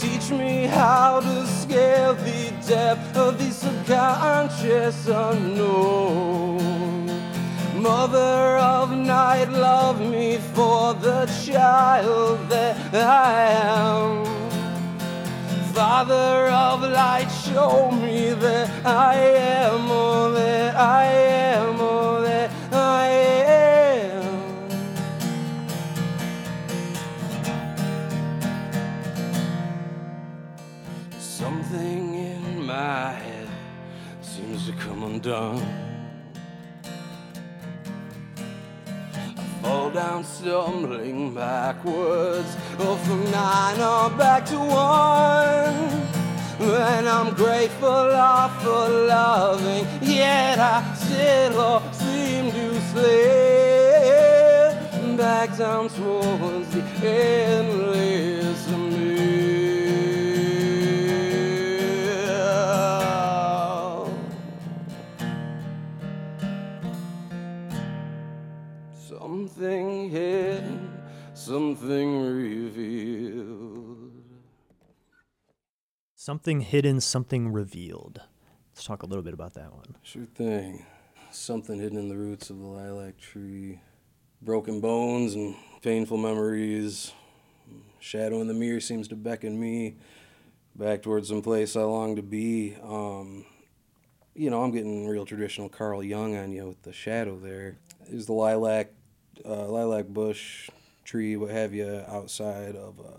Teach 0.00 0.30
me 0.30 0.66
how 0.66 1.20
to 1.20 1.46
scale 1.46 2.14
the 2.14 2.50
depth 2.66 3.14
of 3.16 3.38
these 3.38 3.62
unconscious 3.62 5.06
unknown. 5.06 6.56
Mother 7.76 8.56
of 8.56 8.90
night, 8.90 9.50
love 9.50 10.00
me 10.00 10.38
for 10.54 10.94
the 10.94 11.26
child 11.44 12.48
that 12.48 12.94
I 12.94 13.52
am. 13.52 14.24
Father 15.74 16.48
of 16.48 16.82
light, 16.82 17.28
show 17.28 17.90
me 17.90 18.32
that 18.32 18.68
I 18.84 19.14
am 19.14 19.90
all 19.90 20.30
that 20.32 20.74
I 20.74 21.04
am, 21.04 21.97
come 34.88 35.02
undone. 35.04 35.62
I 39.36 39.62
fall 39.62 39.90
down 39.90 40.24
stumbling 40.24 41.34
backwards, 41.34 42.56
or 42.80 42.96
from 43.04 43.30
nine 43.30 43.80
or 43.80 44.08
back 44.16 44.46
to 44.46 44.58
one. 44.58 45.76
And 46.60 47.08
I'm 47.08 47.34
grateful 47.34 48.08
for 48.62 48.88
loving, 49.14 49.86
yet 50.00 50.58
I 50.58 50.82
still 50.94 51.82
seem 51.92 52.50
to 52.50 52.80
slip 52.90 54.08
back 55.18 55.56
down 55.58 55.88
towards 55.90 56.70
the 56.70 56.82
endless 57.04 58.27
Something 76.28 76.60
hidden, 76.60 77.00
something 77.00 77.50
revealed. 77.54 78.20
Let's 78.74 78.84
talk 78.84 79.02
a 79.02 79.06
little 79.06 79.22
bit 79.22 79.32
about 79.32 79.54
that 79.54 79.72
one. 79.72 79.96
Sure 80.02 80.26
thing. 80.26 80.84
Something 81.30 81.80
hidden 81.80 81.96
in 81.96 82.10
the 82.10 82.18
roots 82.18 82.50
of 82.50 82.58
the 82.58 82.66
lilac 82.66 83.16
tree. 83.16 83.80
Broken 84.42 84.82
bones 84.82 85.34
and 85.34 85.56
painful 85.80 86.18
memories. 86.18 87.12
Shadow 87.98 88.42
in 88.42 88.46
the 88.46 88.52
mirror 88.52 88.78
seems 88.78 89.08
to 89.08 89.16
beckon 89.16 89.58
me 89.58 89.96
back 90.76 91.00
towards 91.00 91.28
some 91.28 91.40
place 91.40 91.76
I 91.76 91.84
long 91.84 92.16
to 92.16 92.22
be. 92.22 92.76
Um, 92.82 93.46
you 94.34 94.50
know, 94.50 94.62
I'm 94.62 94.70
getting 94.70 95.08
real 95.08 95.24
traditional 95.24 95.70
Carl 95.70 96.02
Jung 96.02 96.36
on 96.36 96.52
you 96.52 96.66
with 96.66 96.82
the 96.82 96.92
shadow. 96.92 97.38
There's 97.38 98.26
the 98.26 98.34
lilac, 98.34 98.92
uh, 99.46 99.64
lilac 99.64 100.08
bush 100.08 100.68
tree, 101.04 101.38
what 101.38 101.52
have 101.52 101.72
you, 101.72 102.04
outside 102.06 102.76
of 102.76 103.00
uh, 103.00 103.18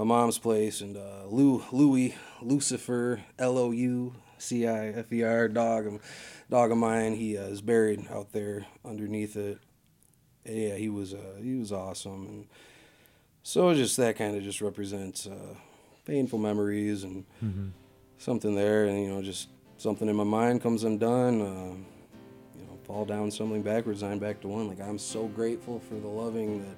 my 0.00 0.04
mom's 0.06 0.38
place, 0.38 0.80
and 0.80 0.96
uh, 0.96 1.26
Lou, 1.26 1.62
Louis, 1.72 2.14
Lucifer, 2.40 3.20
L 3.38 3.58
O 3.58 3.70
U 3.70 4.14
C 4.38 4.66
I 4.66 4.88
F 4.88 5.12
E 5.12 5.22
R, 5.22 5.46
dog, 5.46 5.86
of- 5.86 6.02
dog 6.48 6.70
of 6.72 6.78
mine. 6.78 7.14
He 7.16 7.36
uh, 7.36 7.42
is 7.42 7.60
buried 7.60 8.06
out 8.10 8.32
there 8.32 8.64
underneath 8.82 9.36
it. 9.36 9.58
Yeah, 10.46 10.76
he 10.76 10.88
was 10.88 11.12
uh, 11.12 11.36
he 11.42 11.54
was 11.56 11.70
awesome, 11.70 12.24
and 12.26 12.46
so 13.42 13.74
just 13.74 13.98
that 13.98 14.16
kind 14.16 14.34
of 14.38 14.42
just 14.42 14.62
represents 14.62 15.26
uh, 15.26 15.54
painful 16.06 16.38
memories 16.38 17.04
and 17.04 17.26
something 18.16 18.54
there, 18.54 18.86
and 18.86 19.02
you 19.02 19.08
know, 19.10 19.20
just 19.20 19.48
something 19.76 20.08
in 20.08 20.16
my 20.16 20.24
mind 20.24 20.62
comes 20.62 20.82
undone. 20.82 21.42
Uh, 21.42 21.74
you 22.58 22.64
know, 22.66 22.78
fall 22.84 23.04
down, 23.04 23.30
stumbling 23.30 23.60
backwards, 23.62 24.02
I'm 24.02 24.18
back 24.18 24.40
to 24.40 24.48
one. 24.48 24.66
Like 24.66 24.80
I'm 24.80 24.98
so 24.98 25.26
grateful 25.28 25.78
for 25.78 25.96
the 25.96 26.08
loving 26.08 26.62
that 26.62 26.76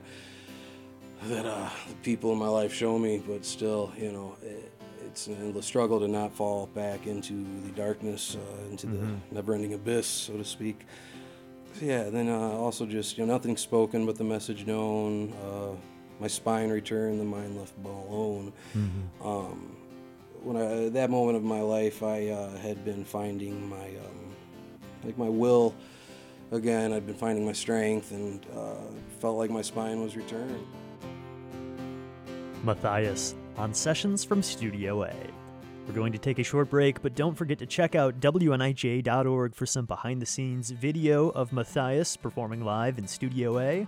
that 1.29 1.47
uh, 1.47 1.69
the 1.89 1.95
people 1.97 2.33
in 2.33 2.39
my 2.39 2.49
life 2.49 2.73
show 2.73 2.99
me, 2.99 3.23
but 3.27 3.45
still, 3.45 3.93
you 3.97 4.13
know, 4.13 4.37
it, 4.43 4.73
it's 5.05 5.27
an 5.27 5.37
endless 5.37 5.67
struggle 5.67 6.01
to 6.01 6.09
not 6.09 6.33
fall 6.33 6.67
back 6.75 7.07
into 7.07 7.45
the 7.65 7.71
darkness, 7.73 8.37
uh, 8.37 8.71
into 8.71 8.87
the 8.87 9.07
never-ending 9.31 9.75
abyss, 9.75 10.07
so 10.07 10.37
to 10.37 10.45
speak. 10.45 10.87
So, 11.75 11.85
yeah, 11.85 12.11
then 12.11 12.29
uh, 12.29 12.39
also 12.39 12.87
just 12.87 13.17
you 13.19 13.27
know 13.27 13.33
nothing 13.33 13.57
spoken 13.57 14.07
but 14.07 14.17
the 14.17 14.25
message 14.25 14.67
known. 14.67 15.33
Uh, 15.35 15.77
my 16.21 16.29
spine 16.29 16.71
returned, 16.71 17.19
the 17.21 17.25
mind 17.25 17.59
left 17.59 17.75
alone. 17.85 18.53
Um, 19.23 19.77
when 20.43 20.57
I 20.57 20.89
that 20.91 21.11
moment 21.11 21.37
of 21.37 21.43
my 21.43 21.61
life, 21.61 22.03
I 22.03 22.29
uh, 22.29 22.57
had 22.59 22.85
been 22.85 23.05
finding 23.05 23.69
my 23.69 23.87
um, 23.89 24.37
like 25.05 25.17
my 25.19 25.29
will 25.29 25.75
again. 26.51 26.93
I'd 26.93 27.07
been 27.07 27.15
finding 27.15 27.45
my 27.45 27.53
strength, 27.53 28.13
and 28.13 28.45
uh, 28.57 28.75
felt 29.21 29.37
like 29.37 29.51
my 29.51 29.63
spine 29.63 30.03
was 30.03 30.17
returning. 30.17 30.67
Matthias 32.62 33.35
on 33.57 33.75
Sessions 33.75 34.25
from 34.25 34.42
Studio 34.42 35.03
A. 35.05 35.14
We're 35.87 35.94
going 35.94 36.12
to 36.12 36.18
take 36.18 36.38
a 36.38 36.44
short 36.44 36.70
break, 36.70 37.03
but 37.03 37.16
don't 37.16 37.35
forget 37.35 37.59
to 37.59 37.66
check 37.66 37.94
out 37.94 38.20
WNIJ.org 38.20 39.55
for 39.55 39.66
some 39.66 39.85
behind 39.85 40.22
the 40.22 40.27
scenes 40.27 40.70
video 40.70 41.31
of 41.31 41.53
Matthias 41.53 42.16
performing 42.16 42.64
live 42.64 42.98
in 42.98 43.09
Studio 43.09 43.59
A. 43.59 43.87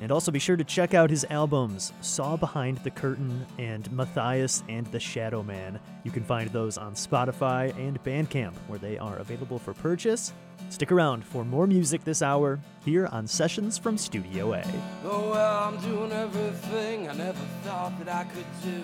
And 0.00 0.10
also 0.10 0.32
be 0.32 0.38
sure 0.38 0.56
to 0.56 0.64
check 0.64 0.94
out 0.94 1.10
his 1.10 1.26
albums, 1.28 1.92
Saw 2.00 2.36
Behind 2.36 2.78
the 2.78 2.90
Curtain 2.90 3.44
and 3.58 3.90
Matthias 3.92 4.64
and 4.68 4.86
the 4.86 5.00
Shadow 5.00 5.42
Man. 5.42 5.78
You 6.04 6.10
can 6.10 6.24
find 6.24 6.48
those 6.50 6.78
on 6.78 6.94
Spotify 6.94 7.76
and 7.76 8.02
Bandcamp, 8.02 8.54
where 8.66 8.78
they 8.78 8.96
are 8.96 9.16
available 9.16 9.58
for 9.58 9.74
purchase. 9.74 10.32
Stick 10.70 10.90
around 10.90 11.24
for 11.24 11.44
more 11.44 11.66
music 11.66 12.02
this 12.04 12.22
hour 12.22 12.58
here 12.84 13.08
on 13.08 13.26
Sessions 13.26 13.76
from 13.76 13.98
Studio 13.98 14.54
A. 14.54 14.64
Oh, 15.04 15.30
well, 15.30 15.64
I'm 15.64 15.78
doing 15.82 16.12
everything 16.12 17.08
I 17.08 17.14
never 17.14 17.44
thought 17.64 17.98
that 18.02 18.08
I 18.08 18.24
could 18.24 18.46
do. 18.62 18.82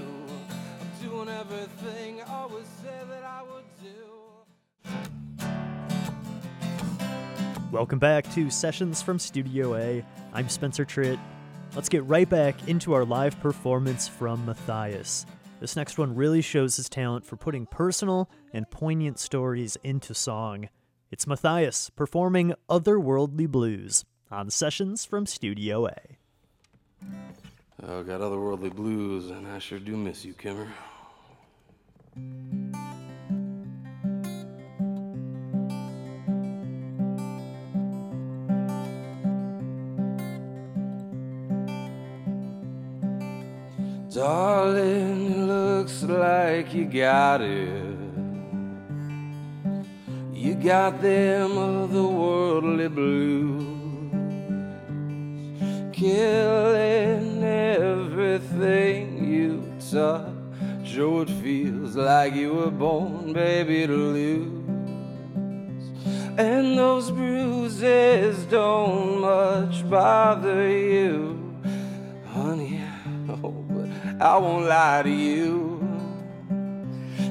I'm 0.80 1.08
doing 1.08 1.28
everything 1.28 2.20
I 2.22 2.34
always 2.34 2.66
said 2.82 3.08
that 3.08 3.24
I 3.24 3.42
would 3.42 3.64
do. 3.82 5.25
Welcome 7.76 7.98
back 7.98 8.32
to 8.32 8.48
Sessions 8.48 9.02
from 9.02 9.18
Studio 9.18 9.74
A. 9.74 10.02
I'm 10.32 10.48
Spencer 10.48 10.86
Tritt. 10.86 11.18
Let's 11.74 11.90
get 11.90 12.02
right 12.06 12.26
back 12.26 12.68
into 12.68 12.94
our 12.94 13.04
live 13.04 13.38
performance 13.40 14.08
from 14.08 14.46
Matthias. 14.46 15.26
This 15.60 15.76
next 15.76 15.98
one 15.98 16.14
really 16.14 16.40
shows 16.40 16.76
his 16.76 16.88
talent 16.88 17.26
for 17.26 17.36
putting 17.36 17.66
personal 17.66 18.30
and 18.54 18.70
poignant 18.70 19.18
stories 19.18 19.76
into 19.84 20.14
song. 20.14 20.70
It's 21.10 21.26
Matthias 21.26 21.90
performing 21.90 22.54
Otherworldly 22.70 23.46
Blues 23.46 24.06
on 24.30 24.48
Sessions 24.48 25.04
from 25.04 25.26
Studio 25.26 25.86
A. 25.86 25.96
Oh, 27.82 28.02
got 28.02 28.22
otherworldly 28.22 28.74
blues, 28.74 29.28
and 29.28 29.46
I 29.46 29.58
sure 29.58 29.78
do 29.78 29.98
miss 29.98 30.24
you, 30.24 30.32
Kimmer. 30.32 30.72
Darling, 44.16 45.46
looks 45.46 46.02
like 46.02 46.72
you 46.72 46.86
got 46.86 47.42
it. 47.42 47.98
You 50.32 50.54
got 50.54 51.02
them 51.02 51.50
otherworldly 51.50 52.94
blues 52.94 53.76
killing 55.92 57.44
everything 57.44 59.22
you 59.22 59.62
touch. 59.90 60.96
Oh, 60.98 61.20
it 61.20 61.28
feels 61.42 61.94
like 61.94 62.34
you 62.34 62.54
were 62.54 62.70
born, 62.70 63.34
baby, 63.34 63.86
to 63.86 63.92
lose. 63.92 64.64
And 66.38 66.78
those 66.78 67.10
bruises 67.10 68.46
don't 68.46 69.20
much 69.20 69.86
bother 69.90 70.66
you, 70.70 71.35
I 74.18 74.38
won't 74.38 74.64
lie 74.64 75.02
to 75.02 75.10
you. 75.10 75.76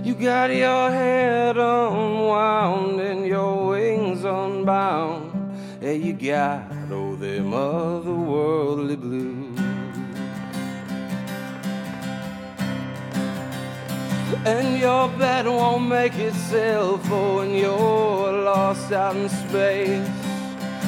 You 0.04 0.14
got 0.14 0.52
your 0.52 0.92
head 0.92 1.58
unwound 1.58 3.02
and 3.02 3.26
your 3.26 3.70
wings 3.70 4.24
unbound. 4.24 5.32
Yeah, 5.82 5.94
you 5.94 6.14
got 6.14 6.92
all 6.92 7.16
them 7.16 7.52
otherworldly 7.52 9.02
blues. 9.02 9.60
And 14.46 14.80
your 14.80 15.10
bed 15.10 15.48
won't 15.48 15.88
make 15.88 16.14
itself 16.14 17.02
oh, 17.10 17.38
when 17.38 17.56
you're 17.56 18.44
lost 18.44 18.92
out 18.92 19.16
in 19.16 19.28
space. 19.28 20.08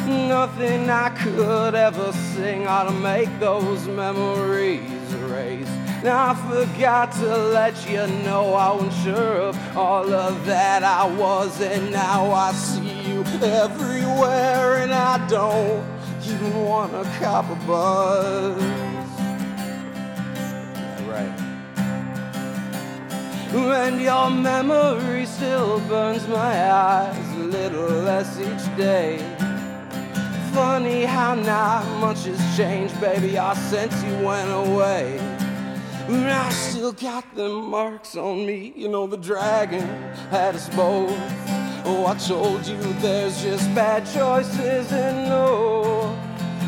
Nothing 0.06 0.92
I 0.92 1.10
could 1.10 1.74
ever 1.74 2.14
sing 2.14 2.68
ought 2.68 2.84
to 2.84 2.92
make 2.92 3.40
those 3.40 3.88
memories 3.88 5.14
erase. 5.16 5.77
I 6.06 6.36
forgot 6.36 7.12
to 7.14 7.38
let 7.38 7.90
you 7.90 8.06
know 8.24 8.54
I 8.54 8.72
wasn't 8.72 8.94
sure 9.04 9.42
of 9.42 9.78
all 9.78 10.14
of 10.14 10.46
that 10.46 10.84
I 10.84 11.06
was, 11.06 11.60
and 11.60 11.92
now 11.92 12.32
I 12.32 12.52
see 12.52 13.02
you 13.10 13.22
everywhere, 13.42 14.78
and 14.78 14.94
I 14.94 15.26
don't 15.28 15.84
even 16.24 16.64
want 16.64 16.92
to 16.92 17.04
cop 17.20 17.50
a 17.50 17.56
buzz. 17.66 18.62
Right. 21.08 21.44
And 23.54 24.02
your 24.02 24.30
memory 24.30 25.26
still 25.26 25.80
burns 25.88 26.28
my 26.28 26.72
eyes 26.72 27.34
a 27.36 27.40
little 27.40 27.90
less 28.04 28.40
each 28.40 28.78
day. 28.78 29.18
Funny 30.54 31.06
how 31.06 31.36
not 31.36 31.86
much 32.00 32.26
has 32.26 32.58
changed, 32.58 33.00
baby. 33.02 33.38
Our 33.38 33.56
sense 33.56 34.04
you 34.04 34.26
went 34.26 34.52
away. 34.52 35.20
I 36.10 36.50
still 36.52 36.94
got 36.94 37.36
them 37.36 37.70
marks 37.70 38.16
on 38.16 38.46
me. 38.46 38.72
You 38.76 38.88
know, 38.88 39.08
the 39.08 39.18
dragon 39.18 39.86
had 40.30 40.56
us 40.56 40.70
both. 40.70 41.12
Oh, 41.86 42.06
I 42.08 42.16
told 42.16 42.66
you 42.66 42.78
there's 43.02 43.42
just 43.44 43.74
bad 43.76 44.06
choices, 44.06 44.92
and 44.92 45.28
no, 45.30 46.16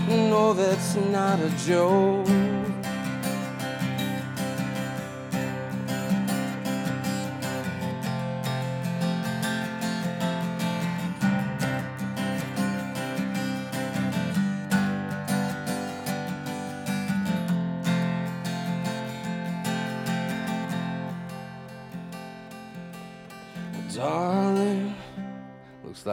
no, 0.07 0.53
that's 0.53 0.95
not 0.95 1.39
a 1.39 1.49
joke. 1.65 2.27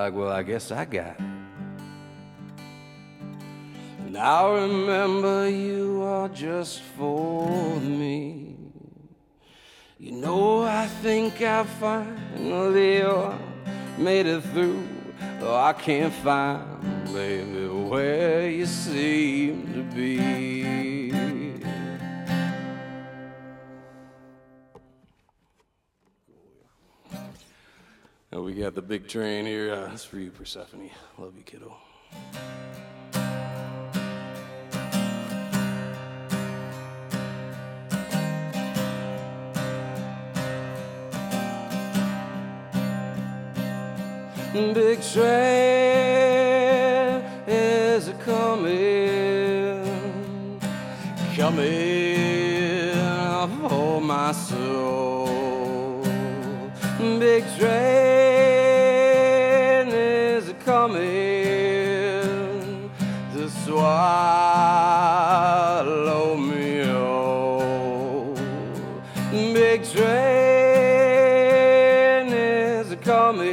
Like, 0.07 0.15
well, 0.15 0.31
I 0.31 0.45
guess 0.45 0.71
I 0.71 0.85
got. 0.85 1.19
Now 4.09 4.55
remember, 4.55 5.51
you 5.51 6.03
are 6.03 6.29
just 6.29 6.81
for 6.97 7.81
me. 7.81 8.55
You 9.99 10.13
know, 10.13 10.63
I 10.63 10.87
think 11.03 11.43
I 11.43 11.65
finally 11.65 13.03
made 13.99 14.27
it 14.27 14.43
through. 14.53 14.87
Though 15.41 15.57
I 15.57 15.73
can't 15.73 16.13
find, 16.13 17.05
baby, 17.13 17.67
where 17.67 18.49
you 18.49 18.67
seem 18.67 19.73
to 19.75 19.83
be. 19.97 21.06
Now 28.37 28.43
we 28.43 28.53
got 28.53 28.75
the 28.75 28.83
big 28.83 29.09
train 29.09 29.47
here. 29.47 29.73
Uh, 29.73 29.89
that's 29.89 30.05
for 30.05 30.19
you, 30.19 30.31
Persephone. 30.31 30.91
Love 31.17 31.35
you, 31.39 31.43
kiddo. 31.43 31.75
Big 44.75 45.01
train 45.01 45.25
is 47.47 48.09
a 48.09 48.13
coming, 48.23 49.81
coming 51.35 52.93
for 53.71 54.03
my 54.03 54.33
soul. 54.33 56.03
Big 56.99 57.45
train 57.59 58.16
coming 60.87 62.23
to 63.33 63.51
swallow 63.65 63.97
me 66.37 66.85
whole. 66.85 68.37
Big 69.33 69.83
train 69.83 70.07
is 72.33 72.95
coming 73.03 73.49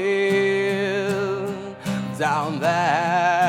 down 2.20 2.60
that 2.60 3.43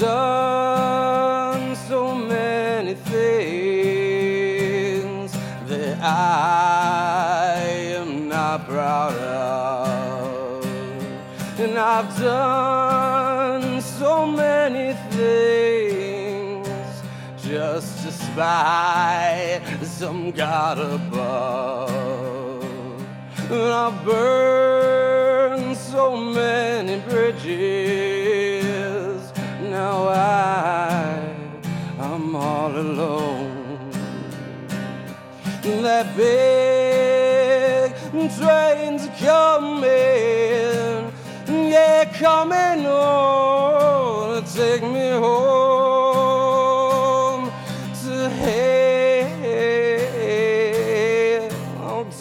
done 0.00 1.76
so 1.76 2.14
many 2.14 2.94
things 2.94 4.32
that 5.66 6.00
I 6.00 7.60
am 7.98 8.26
not 8.26 8.66
proud 8.66 9.12
of. 9.12 10.64
And 11.58 11.78
I've 11.78 12.18
done 12.18 13.82
so 13.82 14.24
many 14.24 14.94
things 15.10 16.66
just 17.42 18.02
to 18.04 18.10
spite 18.10 19.60
some 19.82 20.30
God 20.30 20.78
above. 20.78 21.92
And 23.50 23.72
I've 23.84 24.02
burned 24.02 25.76
so 25.76 26.16
many 26.16 27.00
bridges. 27.00 28.09
Now 29.90 30.06
I, 30.06 31.34
I'm 31.98 32.36
all 32.36 32.70
alone. 32.70 33.90
That 35.82 36.06
big 36.16 37.90
train's 38.38 39.04
coming, 39.18 41.12
yeah, 41.72 42.04
coming 42.24 42.86
on 42.86 44.44
to 44.44 44.54
take 44.54 44.84
me 44.84 45.10
home 45.24 46.30
to 48.04 48.14
hell. 48.28 48.70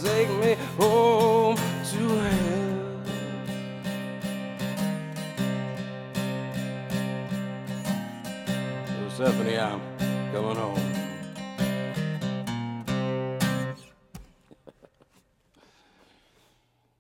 Take 0.04 0.32
me 0.42 0.56
home 0.78 1.58
to 1.92 2.00
hell. 2.08 2.69
Persephone, 9.20 9.60
I'm 9.60 9.82
coming 10.32 10.56
home. 10.56 10.80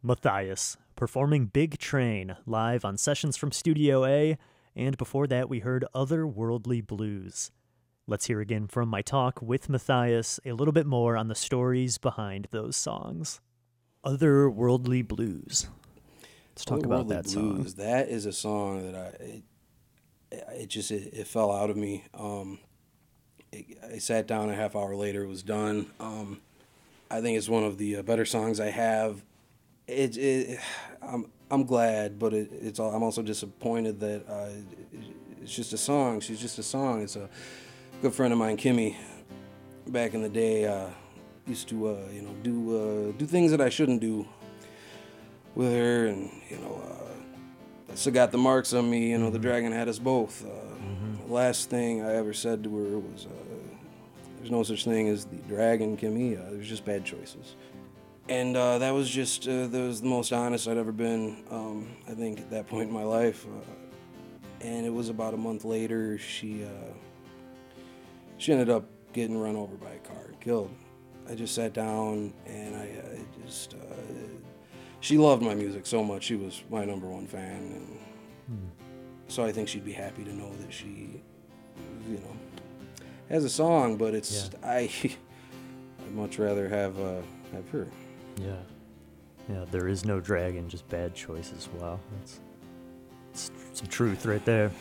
Matthias, 0.03 0.75
performing 0.97 1.45
Big 1.45 1.77
Train 1.77 2.35
live 2.45 2.83
on 2.83 2.97
Sessions 2.97 3.37
from 3.37 3.53
Studio 3.53 4.03
A, 4.03 4.37
and 4.75 4.97
before 4.97 5.27
that 5.27 5.47
we 5.47 5.59
heard 5.59 5.85
Otherworldly 5.95 6.85
Blues. 6.85 7.51
Let's 8.05 8.25
hear 8.27 8.41
again 8.41 8.67
from 8.67 8.89
my 8.89 9.01
talk 9.01 9.41
with 9.41 9.69
Matthias 9.69 10.41
a 10.45 10.51
little 10.51 10.73
bit 10.73 10.85
more 10.85 11.15
on 11.15 11.29
the 11.29 11.35
stories 11.35 11.97
behind 11.97 12.49
those 12.51 12.75
songs. 12.75 13.39
Otherworldly 14.03 15.07
Blues. 15.07 15.69
Let's 16.49 16.65
talk 16.65 16.85
about 16.85 17.05
Otherworldly 17.05 17.09
that 17.09 17.29
song. 17.29 17.67
That 17.77 18.09
is 18.09 18.25
a 18.25 18.33
song 18.33 18.91
that 18.91 18.95
I, 18.95 19.23
it, 19.23 19.43
it 20.31 20.67
just 20.67 20.91
it, 20.91 21.13
it 21.13 21.27
fell 21.27 21.51
out 21.51 21.69
of 21.69 21.77
me. 21.77 22.03
Um, 22.13 22.59
it, 23.51 23.77
I 23.93 23.97
sat 23.97 24.27
down 24.27 24.49
a 24.49 24.55
half 24.55 24.75
hour 24.75 24.95
later. 24.95 25.23
It 25.23 25.27
was 25.27 25.43
done. 25.43 25.91
Um, 25.99 26.41
I 27.11 27.21
think 27.21 27.37
it's 27.37 27.49
one 27.49 27.63
of 27.63 27.77
the 27.77 27.97
uh, 27.97 28.01
better 28.03 28.25
songs 28.25 28.59
I 28.59 28.69
have. 28.69 29.23
It, 29.87 30.17
it 30.17 30.59
I'm 31.01 31.25
I'm 31.49 31.63
glad, 31.63 32.19
but 32.19 32.33
it, 32.33 32.49
it's 32.51 32.79
all, 32.79 32.93
I'm 32.93 33.01
also 33.01 33.21
disappointed 33.23 33.99
that 34.01 34.29
uh, 34.29 34.49
it, 34.93 34.99
it's 35.41 35.55
just 35.55 35.73
a 35.73 35.77
song. 35.77 36.19
She's 36.19 36.39
just 36.39 36.59
a 36.59 36.63
song. 36.63 37.01
It's 37.01 37.15
a 37.15 37.29
good 38.01 38.13
friend 38.13 38.31
of 38.31 38.39
mine, 38.39 38.57
Kimmy. 38.57 38.95
Back 39.87 40.13
in 40.13 40.21
the 40.21 40.29
day, 40.29 40.65
uh, 40.65 40.89
used 41.47 41.67
to 41.69 41.87
uh, 41.87 41.97
you 42.13 42.21
know 42.21 42.35
do 42.43 42.77
uh, 42.77 43.11
do 43.17 43.25
things 43.25 43.49
that 43.49 43.61
I 43.61 43.69
shouldn't 43.69 44.01
do 44.01 44.27
with 45.55 45.71
her, 45.71 46.05
and 46.05 46.29
you 46.49 46.57
know, 46.57 46.98
still 47.95 48.13
got 48.13 48.31
the 48.31 48.37
marks 48.37 48.73
on 48.73 48.89
me. 48.89 49.11
You 49.11 49.17
know, 49.17 49.29
the 49.29 49.39
dragon 49.39 49.71
had 49.71 49.87
us 49.87 49.99
both. 49.99 50.45
Uh, 50.45 51.29
last 51.31 51.69
thing 51.69 52.01
I 52.01 52.15
ever 52.15 52.33
said 52.33 52.63
to 52.63 52.75
her 52.77 52.99
was, 52.99 53.25
uh, 53.25 53.77
"There's 54.37 54.51
no 54.51 54.63
such 54.63 54.85
thing 54.85 55.07
as 55.07 55.25
the 55.25 55.37
dragon, 55.47 55.97
Kimmy. 55.97 56.39
Uh, 56.39 56.51
there's 56.51 56.67
just 56.67 56.85
bad 56.85 57.05
choices." 57.05 57.55
And 58.27 58.55
uh, 58.55 58.77
that 58.77 58.91
was 58.91 59.09
just 59.09 59.47
uh, 59.47 59.67
that 59.67 59.81
was 59.81 60.01
the 60.01 60.07
most 60.07 60.31
honest 60.31 60.67
I'd 60.67 60.77
ever 60.77 60.91
been. 60.91 61.43
Um, 61.49 61.95
I 62.07 62.11
think 62.11 62.39
at 62.39 62.49
that 62.51 62.67
point 62.67 62.89
in 62.89 62.93
my 62.93 63.03
life, 63.03 63.45
uh, 63.45 64.65
and 64.65 64.85
it 64.85 64.93
was 64.93 65.09
about 65.09 65.33
a 65.33 65.37
month 65.37 65.65
later. 65.65 66.17
She 66.17 66.63
uh, 66.63 66.93
she 68.37 68.51
ended 68.51 68.69
up 68.69 68.85
getting 69.13 69.37
run 69.37 69.55
over 69.55 69.75
by 69.75 69.91
a 69.91 69.99
car, 69.99 70.33
killed. 70.39 70.71
I 71.27 71.35
just 71.35 71.53
sat 71.53 71.73
down 71.73 72.33
and 72.45 72.75
I, 72.75 72.83
I 72.83 73.43
just. 73.43 73.75
She 75.01 75.17
loved 75.17 75.41
my 75.41 75.55
music 75.55 75.85
so 75.85 76.03
much. 76.03 76.23
She 76.23 76.35
was 76.35 76.61
my 76.69 76.83
number 76.85 77.07
one 77.07 77.25
fan, 77.25 77.99
and 78.49 78.71
so 79.27 79.45
I 79.45 79.51
think 79.51 79.67
she'd 79.67 79.85
be 79.85 79.93
happy 79.93 80.23
to 80.23 80.33
know 80.33 80.51
that 80.55 80.73
she, 80.73 81.21
you 82.07 82.17
know, 82.17 83.05
has 83.29 83.45
a 83.45 83.49
song. 83.49 83.97
But 83.97 84.13
it's 84.13 84.49
I. 84.63 84.89
I'd 86.09 86.15
much 86.15 86.39
rather 86.39 86.67
have 86.67 86.99
uh, 86.99 87.21
have 87.53 87.69
her. 87.69 87.87
Yeah. 88.37 88.55
Yeah, 89.49 89.65
there 89.71 89.87
is 89.87 90.05
no 90.05 90.19
dragon, 90.19 90.69
just 90.69 90.87
bad 90.89 91.15
choices. 91.15 91.69
Wow. 91.79 91.99
That's, 92.19 92.39
that's 93.31 93.79
some 93.79 93.87
truth 93.87 94.25
right 94.25 94.43
there. 94.45 94.71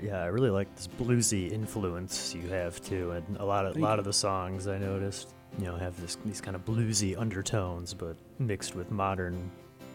Yeah, 0.00 0.22
I 0.22 0.26
really 0.26 0.50
like 0.50 0.74
this 0.76 0.88
bluesy 0.88 1.50
influence 1.50 2.34
you 2.34 2.48
have 2.48 2.80
too, 2.80 3.12
and 3.12 3.36
a 3.38 3.44
lot 3.44 3.64
of 3.64 3.76
a 3.76 3.80
lot 3.80 3.98
of 3.98 4.04
the 4.04 4.12
songs 4.12 4.66
I 4.66 4.76
noticed, 4.78 5.34
you 5.58 5.66
know, 5.66 5.76
have 5.76 6.00
this 6.00 6.16
these 6.24 6.40
kind 6.40 6.56
of 6.56 6.64
bluesy 6.64 7.18
undertones, 7.18 7.94
but 7.94 8.16
mixed 8.38 8.74
with 8.74 8.90
modern, 8.90 9.50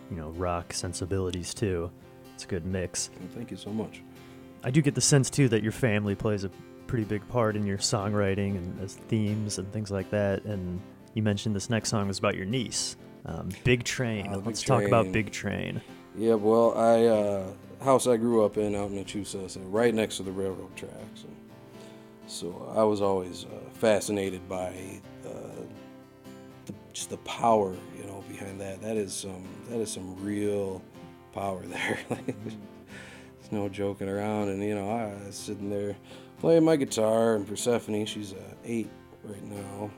you 0.10 0.18
know, 0.18 0.30
rock 0.32 0.74
sensibilities 0.74 1.54
too. 1.54 1.92
It's 2.34 2.46
a 2.46 2.48
good 2.48 2.66
mix. 2.66 3.10
Thank 3.34 3.52
you 3.52 3.58
so 3.58 3.72
much. 3.72 4.02
I 4.64 4.72
do 4.72 4.82
get 4.82 4.96
the 4.96 5.02
sense 5.02 5.30
too 5.30 5.50
that 5.50 5.64
your 5.64 5.72
family 5.72 6.16
plays 6.16 6.44
a 6.44 6.52
pretty 6.88 7.06
big 7.06 7.28
part 7.30 7.56
in 7.56 7.66
your 7.66 7.78
songwriting 7.78 8.58
and 8.58 8.82
as 8.82 8.96
themes 8.96 9.58
and 9.58 9.72
things 9.72 9.92
like 9.92 10.10
that. 10.10 10.44
And 10.46 10.82
you 11.14 11.22
mentioned 11.24 11.56
this 11.56 11.70
next 11.70 11.90
song 11.90 12.08
was 12.08 12.18
about 12.18 12.36
your 12.36 12.46
niece, 12.46 12.98
um, 13.26 13.50
Big 13.64 13.84
Train. 13.84 14.32
Big 14.32 14.46
Let's 14.46 14.64
talk 14.64 14.84
about 14.84 15.12
Big 15.12 15.32
Train. 15.32 15.82
Yeah, 16.18 16.34
well, 16.34 16.78
I 16.78 17.06
uh, 17.06 17.52
house 17.84 18.08
I 18.08 18.18
grew 18.18 18.44
up 18.44 18.58
in 18.58 18.76
out 18.76 18.92
in 18.92 19.04
Nachusa, 19.04 19.50
so 19.50 19.60
right 19.62 19.94
next 19.94 20.18
to 20.18 20.24
the 20.24 20.32
railroad 20.32 20.76
tracks. 20.76 21.24
And 21.24 21.36
so 22.28 22.72
I 22.76 22.84
was 22.84 23.02
always 23.02 23.46
uh, 23.46 23.70
fascinated 23.74 24.48
by 24.50 24.68
uh, 24.68 25.09
just 26.94 27.10
the 27.10 27.18
power, 27.18 27.76
you 27.98 28.06
know, 28.06 28.24
behind 28.30 28.60
that. 28.62 28.82
That 28.82 28.98
is 28.98 29.14
some 29.14 29.48
that 29.70 29.80
is 29.80 29.92
some 29.92 30.16
real 30.24 30.82
power 31.34 31.62
there. 31.66 32.00
There's 32.10 33.52
no 33.52 33.70
joking 33.70 34.10
around. 34.10 34.50
And 34.50 34.64
you 34.64 34.76
know, 34.76 34.90
I 34.90 35.26
was 35.26 35.36
sitting 35.36 35.70
there 35.70 35.96
playing 36.40 36.64
my 36.64 36.76
guitar, 36.76 37.36
and 37.36 37.48
Persephone, 37.48 38.06
she's 38.06 38.34
uh, 38.34 38.54
eight 38.66 38.90
right 39.24 39.44
now. 39.44 39.90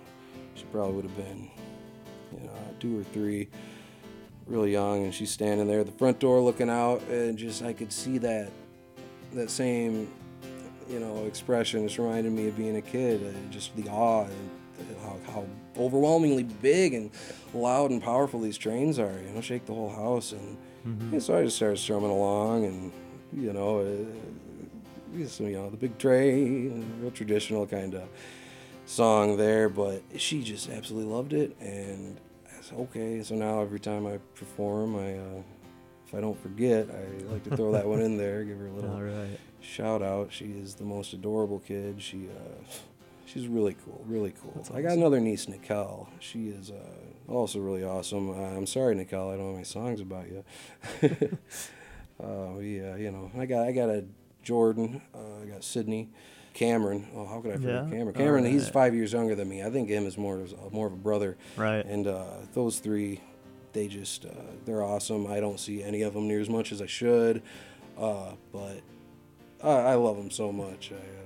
She 0.56 0.66
probably 0.66 0.96
would 0.96 1.06
have 1.06 1.16
been, 1.16 1.50
you 2.34 2.46
know, 2.46 2.54
two 2.80 3.00
or 3.00 3.04
three 3.04 3.48
really 4.48 4.72
young 4.72 5.04
and 5.04 5.14
she's 5.14 5.32
standing 5.32 5.68
there 5.68 5.80
at 5.80 5.86
the 5.86 5.92
front 5.94 6.20
door 6.20 6.42
looking 6.42 6.70
out 6.70 7.02
and 7.04 7.38
just 7.38 7.64
I 7.64 7.74
could 7.74 7.92
see 7.92 8.18
that 8.20 8.52
that 9.34 9.50
same 9.50 10.12
you 10.90 11.00
know 11.00 11.26
expression 11.26 11.88
just 11.88 11.98
reminded 11.98 12.34
me 12.34 12.48
of 12.48 12.58
being 12.58 12.76
a 12.76 12.82
kid 12.82 13.24
uh, 13.24 13.52
just 13.52 13.76
the 13.78 13.88
awe 13.90 14.26
and 14.26 14.98
how, 15.02 15.18
how 15.32 15.46
overwhelmingly 15.78 16.44
big 16.44 16.94
and 16.94 17.12
loud 17.54 17.92
and 17.92 18.02
powerful 18.02 18.40
these 18.42 18.58
trains 18.58 19.00
are 19.00 19.20
you 19.26 19.34
know 19.34 19.42
shake 19.42 19.66
the 19.66 19.74
whole 19.74 19.90
house 19.90 20.32
and 20.34 20.58
Mm-hmm. 20.88 21.20
so 21.20 21.38
I 21.38 21.44
just 21.44 21.58
started 21.58 21.78
strumming 21.78 22.10
along 22.10 22.66
and 22.66 22.92
you 23.32 23.54
know 23.54 23.82
uh, 23.82 25.18
just, 25.18 25.40
you 25.40 25.52
know 25.52 25.70
the 25.70 25.78
big 25.78 25.96
train 26.00 26.84
real 27.00 27.12
traditional 27.12 27.68
kind 27.68 27.94
of 27.94 28.04
song 28.86 29.38
there 29.38 29.70
but 29.70 30.02
she 30.18 30.42
just 30.44 30.70
absolutely 30.72 31.12
loved 31.14 31.34
it 31.34 31.56
and 31.60 32.20
I 32.48 32.62
said, 32.64 32.80
okay 32.80 33.22
so 33.22 33.36
now 33.36 33.62
every 33.62 33.80
time 33.80 34.08
I 34.08 34.18
perform 34.34 34.96
I 34.96 35.14
uh, 35.20 35.44
if 36.08 36.16
I 36.16 36.20
don't 36.20 36.42
forget 36.42 36.88
I 36.90 37.24
like 37.32 37.44
to 37.44 37.56
throw 37.56 37.72
that 37.74 37.86
one 37.86 38.02
in 38.02 38.18
there 38.18 38.44
give 38.44 38.58
her 38.58 38.66
a 38.68 38.72
little 38.74 38.90
All 38.96 39.04
right. 39.04 39.38
shout 39.60 40.02
out 40.02 40.32
she 40.34 40.46
is 40.46 40.74
the 40.74 40.84
most 40.84 41.14
adorable 41.14 41.60
kid 41.60 42.02
she 42.02 42.28
uh, 42.28 42.64
she's 43.32 43.48
really 43.48 43.76
cool 43.86 44.04
really 44.08 44.34
cool. 44.42 44.66
I 44.74 44.82
got 44.82 44.94
another 44.94 45.20
niece 45.20 45.48
Nicole. 45.48 46.10
She 46.20 46.50
is 46.50 46.72
uh, 46.72 47.32
also 47.32 47.60
really 47.60 47.84
awesome. 47.84 48.30
Uh, 48.30 48.34
I'm 48.58 48.66
sorry 48.68 48.96
Nicole 48.96 49.32
I 49.32 49.38
don't 49.38 49.48
have 49.48 49.56
any 49.56 49.64
songs 49.64 50.02
about 50.02 50.26
you. 50.30 50.44
Uh, 52.24 52.60
yeah 52.60 52.96
you 52.96 53.12
know 53.12 53.32
I 53.38 53.46
got 53.46 53.68
I 53.68 53.72
got 53.72 53.90
a 53.90 54.06
Jordan 54.44 55.02
uh, 55.14 55.42
I 55.44 55.46
got 55.46 55.64
Sydney 55.64 56.10
Cameron. 56.54 57.08
Oh 57.16 57.26
how 57.26 57.40
could 57.42 57.52
I 57.52 57.56
forget 57.56 57.86
Yeah? 57.86 57.90
Cameron? 57.90 58.14
Cameron 58.14 58.46
he's 58.46 58.68
five 58.70 58.94
years 58.94 59.14
younger 59.14 59.36
than 59.36 59.48
me. 59.50 59.64
I 59.64 59.70
think 59.70 59.90
him 59.90 60.06
is 60.06 60.18
more 60.18 60.40
of 60.40 60.52
a- 60.54 60.70
more 60.72 60.88
of 60.88 60.94
a 60.94 60.98
brother. 60.98 61.38
Right. 61.56 61.86
and 61.86 62.08
uh, 62.08 62.26
those 62.54 62.80
three, 62.80 63.22
they 63.74 63.88
just, 63.88 64.26
uh, 64.26 64.30
they're 64.66 64.84
awesome. 64.84 65.28
I 65.28 65.40
don't 65.40 65.60
see 65.60 65.82
any 65.82 66.02
of 66.02 66.14
them 66.14 66.28
near 66.28 66.42
as 66.42 66.50
much 66.50 66.74
as 66.74 66.82
I 66.82 66.88
should, 66.88 67.42
uh, 67.98 68.32
but 68.52 68.82
I, 69.64 69.70
I 69.72 69.96
love 69.96 70.18
them 70.18 70.30
so 70.30 70.52
much. 70.52 70.92
I, 70.92 70.96
uh, 70.96 71.21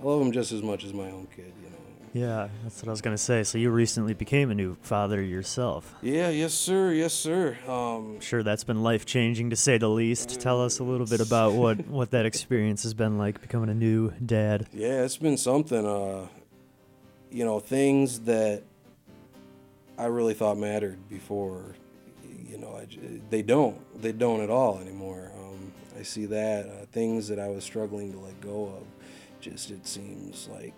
I 0.00 0.04
love 0.04 0.20
them 0.20 0.32
just 0.32 0.52
as 0.52 0.62
much 0.62 0.84
as 0.84 0.92
my 0.92 1.10
own 1.10 1.26
kid, 1.34 1.52
you 1.62 1.70
know. 1.70 1.74
Yeah, 2.14 2.48
that's 2.62 2.80
what 2.80 2.88
I 2.88 2.90
was 2.90 3.02
gonna 3.02 3.18
say. 3.18 3.42
So 3.44 3.58
you 3.58 3.70
recently 3.70 4.14
became 4.14 4.50
a 4.50 4.54
new 4.54 4.76
father 4.80 5.20
yourself. 5.20 5.94
Yeah, 6.00 6.30
yes, 6.30 6.54
sir, 6.54 6.92
yes, 6.92 7.12
sir. 7.12 7.58
Um, 7.66 8.14
I'm 8.14 8.20
sure 8.20 8.42
that's 8.42 8.64
been 8.64 8.82
life 8.82 9.04
changing 9.04 9.50
to 9.50 9.56
say 9.56 9.76
the 9.78 9.90
least. 9.90 10.40
Tell 10.40 10.62
us 10.62 10.78
a 10.78 10.84
little 10.84 11.06
bit 11.06 11.20
about 11.20 11.52
what 11.52 11.86
what 11.88 12.10
that 12.12 12.24
experience 12.26 12.82
has 12.84 12.94
been 12.94 13.18
like 13.18 13.40
becoming 13.40 13.68
a 13.68 13.74
new 13.74 14.10
dad. 14.24 14.66
yeah, 14.72 15.02
it's 15.02 15.18
been 15.18 15.36
something. 15.36 15.86
Uh, 15.86 16.26
you 17.30 17.44
know, 17.44 17.60
things 17.60 18.20
that 18.20 18.62
I 19.98 20.06
really 20.06 20.34
thought 20.34 20.56
mattered 20.56 21.08
before. 21.08 21.74
You 22.24 22.56
know, 22.56 22.74
I 22.74 22.86
they 23.28 23.42
don't. 23.42 23.76
They 24.00 24.12
don't 24.12 24.40
at 24.40 24.48
all 24.50 24.78
anymore. 24.78 25.30
Um, 25.38 25.72
I 25.98 26.02
see 26.04 26.24
that 26.26 26.66
uh, 26.66 26.86
things 26.92 27.28
that 27.28 27.38
I 27.38 27.48
was 27.48 27.64
struggling 27.64 28.12
to 28.12 28.18
let 28.18 28.40
go 28.40 28.66
of. 28.66 28.86
Just 29.40 29.70
it 29.70 29.86
seems 29.86 30.48
like 30.48 30.74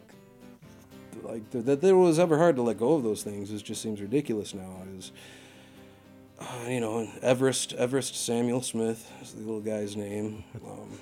like 1.23 1.51
that 1.51 1.81
there 1.81 1.96
was 1.96 2.18
ever 2.18 2.38
hard 2.38 2.57
to 2.57 2.62
let 2.62 2.79
go 2.79 2.94
of 2.94 3.03
those 3.03 3.23
things. 3.23 3.51
It 3.53 3.62
just 3.62 3.83
seems 3.83 4.01
ridiculous 4.01 4.55
now. 4.55 4.83
Is 4.96 5.12
uh, 6.38 6.44
you 6.68 6.81
know, 6.81 7.09
Everest 7.23 7.73
Everest 7.75 8.14
Samuel 8.16 8.62
Smith 8.62 9.11
is 9.23 9.33
the 9.33 9.40
little 9.40 9.61
guy's 9.61 9.96
name. 9.96 10.44
Um, 10.66 10.99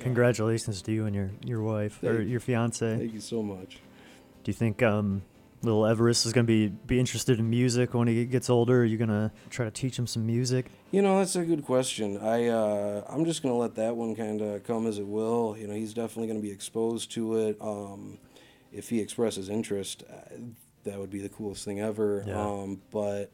Congratulations 0.00 0.82
to 0.82 0.92
you 0.92 1.06
and 1.06 1.14
your 1.14 1.30
your 1.44 1.62
wife 1.62 2.02
or 2.02 2.20
your 2.22 2.40
fiance. 2.40 2.98
thank 2.98 3.14
you 3.14 3.20
so 3.20 3.42
much. 3.42 3.78
Do 4.44 4.50
you 4.50 4.54
think 4.54 4.82
um, 4.82 5.22
little 5.66 5.86
Everest 5.86 6.26
is 6.26 6.32
gonna 6.32 6.44
be 6.44 6.68
be 6.68 6.98
interested 6.98 7.38
in 7.38 7.50
music 7.50 7.94
when 7.94 8.08
he 8.08 8.24
gets 8.24 8.48
older? 8.48 8.82
Are 8.82 8.84
you 8.84 8.96
gonna 8.96 9.32
try 9.50 9.64
to 9.64 9.70
teach 9.70 9.98
him 9.98 10.06
some 10.06 10.26
music? 10.26 10.66
You 10.90 11.02
know, 11.02 11.18
that's 11.18 11.36
a 11.36 11.44
good 11.44 11.64
question. 11.64 12.18
I 12.18 12.48
uh, 12.48 13.04
I'm 13.08 13.24
just 13.24 13.42
gonna 13.42 13.56
let 13.56 13.74
that 13.74 13.96
one 13.96 14.14
kind 14.14 14.40
of 14.40 14.64
come 14.64 14.86
as 14.86 14.98
it 14.98 15.06
will. 15.06 15.56
You 15.58 15.66
know, 15.66 15.74
he's 15.74 15.94
definitely 15.94 16.28
gonna 16.28 16.40
be 16.40 16.50
exposed 16.50 17.10
to 17.12 17.36
it. 17.36 17.56
Um, 17.60 18.18
if 18.72 18.88
he 18.88 19.00
expresses 19.00 19.48
interest, 19.48 20.04
uh, 20.10 20.36
that 20.84 20.98
would 20.98 21.10
be 21.10 21.20
the 21.20 21.28
coolest 21.28 21.64
thing 21.64 21.80
ever. 21.80 22.24
Yeah. 22.26 22.40
Um, 22.40 22.80
but 22.90 23.30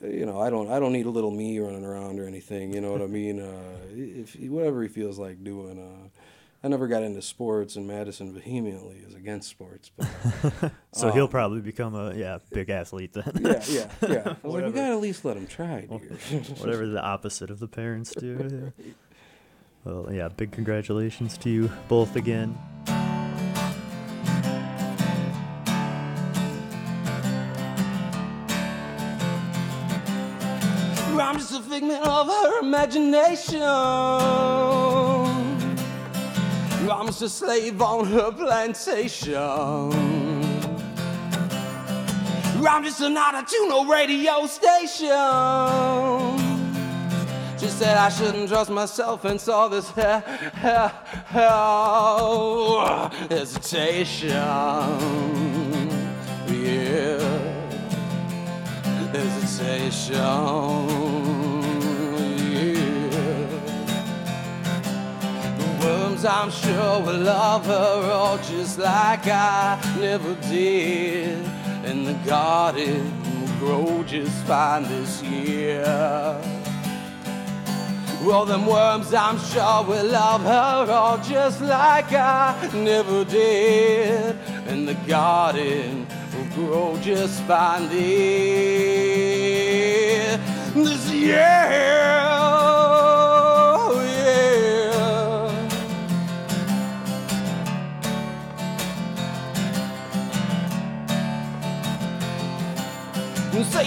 you 0.00 0.26
know, 0.26 0.40
I 0.40 0.50
don't 0.50 0.70
I 0.70 0.78
don't 0.78 0.92
need 0.92 1.06
a 1.06 1.10
little 1.10 1.30
me 1.30 1.58
running 1.58 1.84
around 1.84 2.20
or 2.20 2.26
anything. 2.26 2.72
You 2.72 2.80
know 2.80 2.92
what 2.92 3.02
I 3.02 3.06
mean? 3.06 3.40
Uh, 3.40 3.78
if 3.90 4.34
whatever 4.36 4.82
he 4.82 4.88
feels 4.88 5.18
like 5.18 5.42
doing. 5.42 5.78
Uh, 5.78 6.08
I 6.64 6.68
never 6.68 6.86
got 6.86 7.02
into 7.02 7.20
sports, 7.22 7.74
and 7.74 7.88
Madison 7.88 8.32
vehemently 8.32 8.98
is 8.98 9.14
against 9.14 9.48
sports. 9.50 9.90
But 9.96 10.06
So 10.92 11.10
he'll 11.10 11.24
Um, 11.24 11.30
probably 11.30 11.60
become 11.60 11.94
a 11.96 12.14
yeah 12.14 12.38
big 12.52 12.70
athlete 12.70 13.12
then. 13.14 13.32
yeah, 13.40 13.62
yeah, 13.68 13.90
yeah. 14.08 14.34
I 14.44 14.46
was 14.46 14.54
like, 14.54 14.66
you 14.66 14.72
gotta 14.72 14.92
at 14.92 15.00
least 15.00 15.24
let 15.24 15.36
him 15.36 15.46
try, 15.48 15.80
dear. 15.82 15.98
Whatever 16.60 16.86
the 16.86 17.02
opposite 17.02 17.50
of 17.50 17.58
the 17.58 17.68
parents 17.68 18.14
do. 18.14 18.72
yeah. 18.78 18.92
Well, 19.84 20.12
yeah, 20.12 20.28
big 20.28 20.52
congratulations 20.52 21.36
to 21.38 21.50
you 21.50 21.68
both 21.88 22.14
again. 22.14 22.56
I'm 31.24 31.38
just 31.38 31.52
a 31.54 31.60
figment 31.62 32.04
of 32.06 32.26
her 32.26 32.60
imagination. 32.60 33.60
Just 37.00 37.22
a 37.22 37.28
slave 37.28 37.80
on 37.82 38.06
her 38.06 38.30
plantation. 38.32 39.34
I'm 42.64 42.84
just 42.84 43.00
another 43.00 43.42
to 43.46 43.68
no 43.68 43.84
radio 43.86 44.46
station. 44.46 45.08
She 47.58 47.66
said 47.68 47.96
I 47.96 48.08
shouldn't 48.08 48.48
trust 48.48 48.70
myself 48.70 49.24
and 49.24 49.40
saw 49.40 49.68
this 49.68 49.88
he- 49.90 50.02
he- 50.62 50.90
he- 51.32 51.38
hesitation. 53.34 54.30
Yeah 56.48 57.18
hesitation. 59.12 61.21
I'm 66.24 66.50
sure 66.50 67.00
we'll 67.00 67.20
love 67.20 67.66
her 67.66 68.10
all 68.12 68.38
just 68.38 68.78
like 68.78 69.26
I 69.26 69.80
never 69.98 70.34
did. 70.42 71.44
And 71.84 72.06
the 72.06 72.14
garden 72.24 73.12
will 73.40 73.48
grow 73.58 74.04
just 74.04 74.44
fine 74.44 74.84
this 74.84 75.22
year. 75.22 75.84
All 78.24 78.44
them 78.46 78.66
worms 78.66 79.12
I'm 79.12 79.38
sure 79.38 79.84
we'll 79.84 80.06
love 80.06 80.42
her 80.42 80.92
all 80.92 81.18
just 81.18 81.60
like 81.60 82.12
I 82.12 82.70
never 82.72 83.24
did. 83.24 84.36
And 84.68 84.86
the 84.86 84.94
garden 85.08 86.06
will 86.32 86.46
grow 86.54 86.98
just 86.98 87.42
fine 87.44 87.88
this 90.74 91.12
year. 91.12 92.21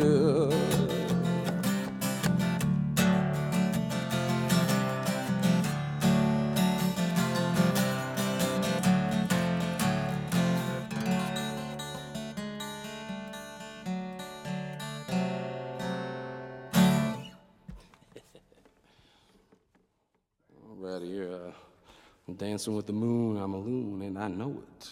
Dancing 22.46 22.76
with 22.76 22.86
the 22.86 22.94
moon. 22.94 23.38
I'm 23.38 23.56
a 23.56 23.58
loon, 23.58 24.04
and 24.04 24.20
I 24.20 24.28
know 24.28 24.62
it. 24.62 24.90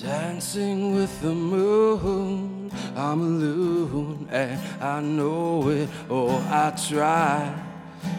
Dancing 0.00 0.94
with 0.94 1.20
the 1.20 1.34
moon, 1.34 2.70
I'm 2.94 3.20
a 3.20 3.24
loon, 3.24 4.28
and 4.30 4.60
I 4.80 5.00
know 5.00 5.68
it. 5.70 5.88
Oh, 6.08 6.38
I 6.48 6.70
try 6.88 7.52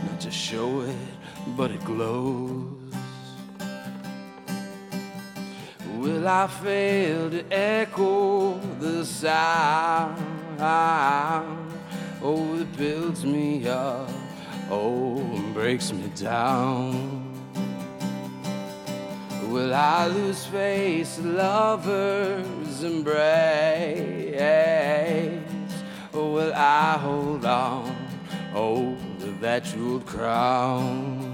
not 0.05 0.19
to 0.19 0.29
show 0.29 0.81
it, 0.81 0.95
but 1.55 1.71
it 1.71 1.81
glows. 1.86 2.77
Will 6.08 6.26
I 6.26 6.48
fail 6.48 7.30
to 7.32 7.43
echo 7.52 8.58
the 8.80 9.04
sound? 9.04 10.17
Oh, 12.24 12.56
that 12.56 12.78
builds 12.78 13.26
me 13.26 13.67
up, 13.67 14.10
oh, 14.72 15.17
and 15.20 15.54
breaks 15.54 15.91
me 15.91 16.10
down. 16.15 17.26
Will 19.50 19.76
I 19.76 20.08
lose 20.08 20.46
face, 20.46 21.20
lovers 21.20 22.84
embrace? 22.86 24.32
Or 26.13 26.32
will 26.32 26.54
I 26.54 26.98
hold 27.00 27.43
on, 27.43 27.93
oh, 28.56 28.96
to 29.20 29.26
that 29.41 29.65
jeweled 29.65 30.06
crown? 30.06 31.27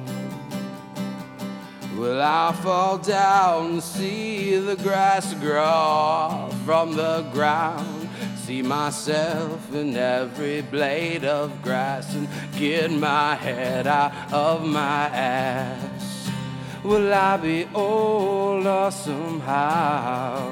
Will 1.98 2.22
I 2.22 2.52
fall 2.54 2.98
down 2.98 3.74
and 3.74 3.84
see 3.84 4.58
the 4.58 4.76
grass 4.76 5.32
grow 5.36 6.50
from 6.66 6.96
the 6.96 7.22
ground? 7.32 8.10
See 8.36 8.64
myself 8.64 9.72
in 9.76 9.96
every 9.96 10.62
blade 10.64 11.24
of 11.24 11.62
grass 11.62 12.16
and 12.16 12.28
get 12.58 12.92
my 12.92 13.36
head 13.36 13.86
out 13.86 14.12
of 14.34 14.66
my 14.66 15.06
ass. 15.10 16.32
Will 16.84 17.14
I 17.14 17.38
be 17.38 17.68
old 17.76 18.66
or 18.66 18.90
somehow? 18.92 20.52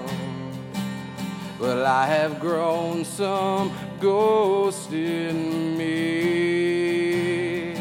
Will 1.60 1.86
I 1.86 2.06
have 2.06 2.39
grown 2.39 3.04
some 3.04 3.72
ghost 4.00 4.94
in 4.94 5.76
me? 5.76 7.74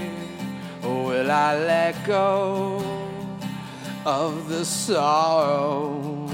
Or 0.83 1.05
will 1.05 1.31
I 1.31 1.59
let 1.59 2.07
go 2.07 2.90
of 4.05 4.49
the 4.49 4.65
sorrow? 4.65 6.29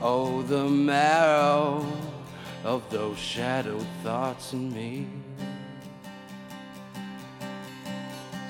Oh, 0.00 0.42
the 0.42 0.68
marrow 0.68 1.86
of 2.64 2.88
those 2.90 3.18
shadowed 3.18 3.86
thoughts 4.02 4.52
in 4.52 4.72
me. 4.72 5.06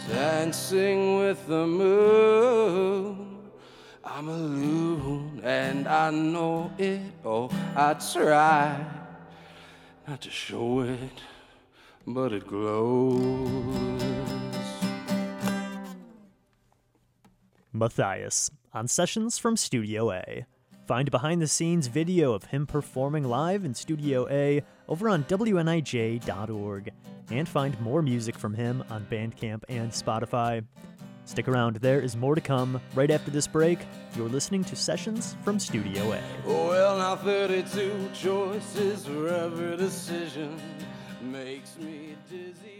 Dancing 0.09 1.19
with 1.19 1.47
the 1.47 1.67
moon. 1.67 3.39
I'm 4.05 4.29
a 4.29 4.37
loon 4.37 5.41
and 5.43 5.89
I 5.89 6.11
know 6.11 6.71
it. 6.79 7.01
Oh, 7.25 7.51
I 7.75 7.95
try 7.95 8.85
not 10.07 10.21
to 10.21 10.31
show 10.31 10.81
it, 10.81 11.21
but 12.07 12.33
it 12.33 12.47
glows. 12.47 14.04
Matthias 17.75 18.53
on 18.73 18.87
Sessions 18.87 19.37
from 19.37 19.57
Studio 19.57 20.13
A. 20.13 20.47
Find 20.87 21.11
behind 21.11 21.43
the 21.43 21.49
scenes 21.49 21.89
video 21.89 22.33
of 22.33 22.45
him 22.45 22.69
performing 22.69 23.25
live 23.25 23.65
in 23.65 23.75
Studio 23.75 24.29
A 24.31 24.63
over 24.89 25.09
on 25.09 25.25
WNIJ.org 25.25 26.93
and 27.33 27.49
find 27.49 27.81
more 27.81 28.01
music 28.01 28.39
from 28.39 28.55
him 28.55 28.85
on 28.91 29.05
Bandcamp 29.11 29.65
and 29.69 29.91
Spotify. 29.91 30.65
Stick 31.25 31.49
around, 31.49 31.77
there 31.77 32.01
is 32.01 32.17
more 32.17 32.37
to 32.37 32.41
come. 32.41 32.81
Right 32.95 33.11
after 33.11 33.33
this 33.33 33.49
break, 33.49 33.81
you're 34.15 34.29
listening 34.29 34.63
to 34.65 34.77
Sessions 34.77 35.37
from 35.43 35.59
Studio 35.59 36.13
A. 36.13 36.21
Well, 36.47 36.99
now 36.99 37.17
32 37.17 38.11
choices 38.15 39.05
for 39.05 39.27
every 39.29 39.77
decision 39.77 40.61
makes 41.23 41.77
me 41.79 42.15
dizzy. 42.31 42.74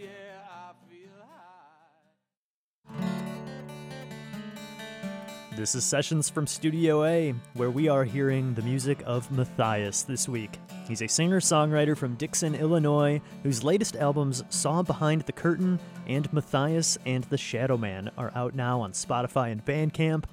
This 5.55 5.73
is 5.73 5.85
Sessions 5.85 6.29
from 6.29 6.45
Studio 6.47 7.05
A, 7.05 7.33
where 7.53 7.71
we 7.71 7.87
are 7.87 8.03
hearing 8.03 8.53
the 8.53 8.61
music 8.61 9.01
of 9.05 9.31
Matthias 9.31 10.03
this 10.03 10.27
week. 10.27 10.59
He's 10.85 11.01
a 11.01 11.07
singer 11.07 11.39
songwriter 11.39 11.95
from 11.95 12.15
Dixon, 12.15 12.55
Illinois, 12.55 13.21
whose 13.41 13.63
latest 13.63 13.95
albums, 13.95 14.43
Saw 14.49 14.81
Behind 14.83 15.21
the 15.21 15.31
Curtain 15.31 15.79
and 16.07 16.31
Matthias 16.33 16.97
and 17.05 17.23
the 17.25 17.37
Shadow 17.37 17.77
Man, 17.77 18.11
are 18.17 18.33
out 18.35 18.53
now 18.53 18.81
on 18.81 18.91
Spotify 18.91 19.49
and 19.49 19.63
Bandcamp. 19.63 20.25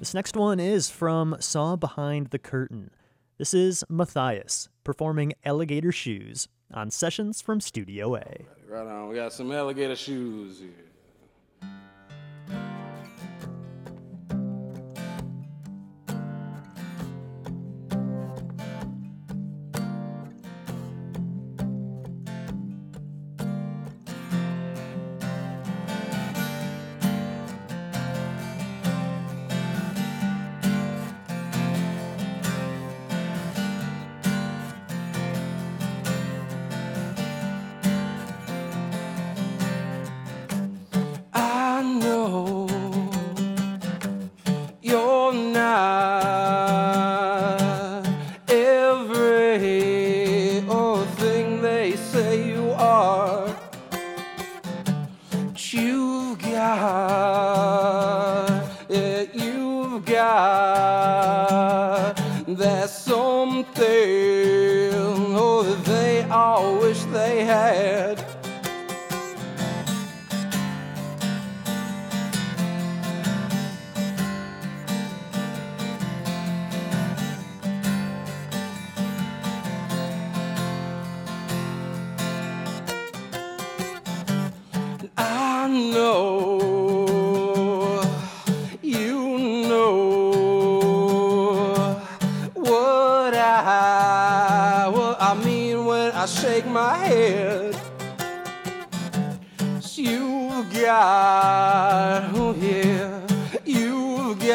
This 0.00 0.12
next 0.12 0.36
one 0.36 0.58
is 0.58 0.90
from 0.90 1.36
Saw 1.38 1.76
Behind 1.76 2.30
the 2.30 2.40
Curtain. 2.40 2.90
This 3.38 3.54
is 3.54 3.84
Matthias 3.88 4.68
performing 4.82 5.34
Alligator 5.44 5.92
Shoes 5.92 6.48
on 6.72 6.90
Sessions 6.90 7.40
from 7.40 7.60
Studio 7.60 8.16
A. 8.16 8.44
Right 8.68 8.86
on. 8.86 9.08
We 9.08 9.14
got 9.14 9.32
some 9.32 9.52
alligator 9.52 9.94
shoes 9.94 10.58
here. 10.58 10.93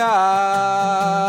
Tchau. 0.09 1.28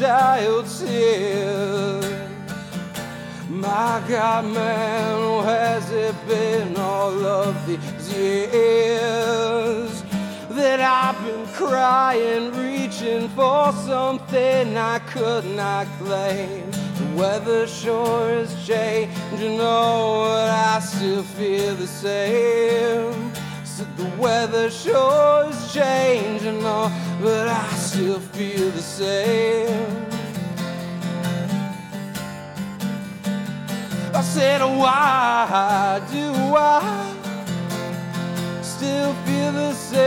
Crocodile 0.00 0.62
tears. 0.62 2.06
My 3.48 4.02
God, 4.08 4.46
man, 4.46 5.44
has 5.44 5.90
it 5.90 6.14
been 6.26 6.76
all 6.76 7.24
of 7.26 7.66
these 7.66 8.16
years 8.16 10.02
that 10.50 10.80
I've 10.80 11.22
been 11.24 11.46
crying, 11.48 12.52
reaching 12.52 13.28
for 13.30 13.72
something 13.72 14.76
I 14.76 15.00
could 15.00 15.44
not 15.44 15.86
claim? 15.98 16.70
The 16.70 17.16
weather 17.16 17.66
sure 17.66 18.30
is 18.30 18.54
changing, 18.66 19.58
oh, 19.60 20.28
but 20.28 20.48
I 20.48 20.80
still 20.80 21.22
feel 21.22 21.74
the 21.74 21.86
same. 21.86 23.32
Said 23.64 23.96
the 23.98 24.08
weather 24.18 24.70
sure 24.70 25.48
is 25.50 25.72
changing, 25.74 26.62
oh, 26.64 26.90
but 27.20 27.48
I 27.48 27.68
still 27.90 28.20
feel 28.20 28.70
the 28.70 28.80
same. 28.80 30.06
I 34.14 34.22
said, 34.22 34.60
why 34.62 36.00
do 36.12 36.32
I 36.54 37.12
still 38.62 39.12
feel 39.24 39.52
the 39.52 39.72
same 39.72 40.06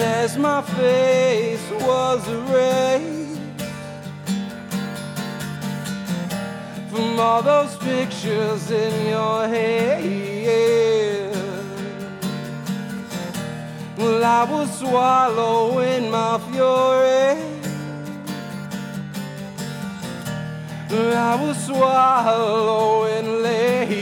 as 0.00 0.38
my 0.38 0.62
face 0.62 1.70
was 1.82 2.26
erased 2.26 3.40
from 6.90 7.20
all 7.20 7.42
those 7.42 7.76
pictures 7.76 8.70
in 8.70 9.08
your 9.08 9.48
head? 9.48 10.93
I 14.36 14.42
was 14.42 14.68
swallowing 14.80 16.10
my 16.10 16.38
fury. 16.50 17.38
I 20.90 21.36
was 21.40 21.56
swallowing 21.64 23.28
lead. 23.44 23.94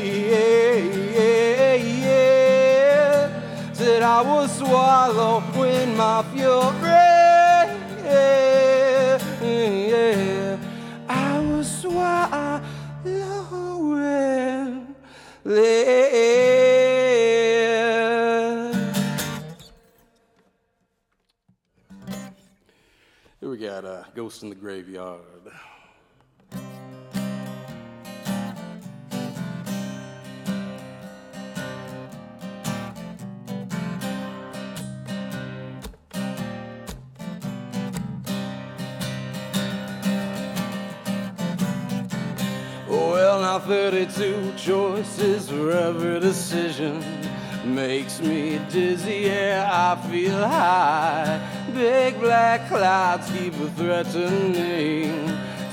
Said 3.74 4.02
I 4.02 4.22
was 4.22 4.50
swallowing 4.56 5.96
my 5.98 6.22
fury. 6.32 7.12
I 11.08 11.40
was 11.50 11.68
swallowing 11.82 12.62
lead. 15.44 16.01
Uh, 23.84 24.04
Ghost 24.14 24.44
in 24.44 24.48
the 24.48 24.54
Graveyard. 24.54 25.20
Well, 42.88 43.40
now 43.40 43.58
32 43.58 44.52
choices 44.56 45.50
for 45.50 45.72
every 45.72 46.20
decision 46.20 47.02
makes 47.64 48.20
me 48.20 48.60
dizzy. 48.70 49.22
Yeah, 49.26 49.68
I 49.68 50.08
feel 50.08 50.38
high. 50.38 51.61
Big 51.74 52.20
black 52.20 52.68
clouds 52.68 53.30
keep 53.30 53.54
threatening. 53.76 55.26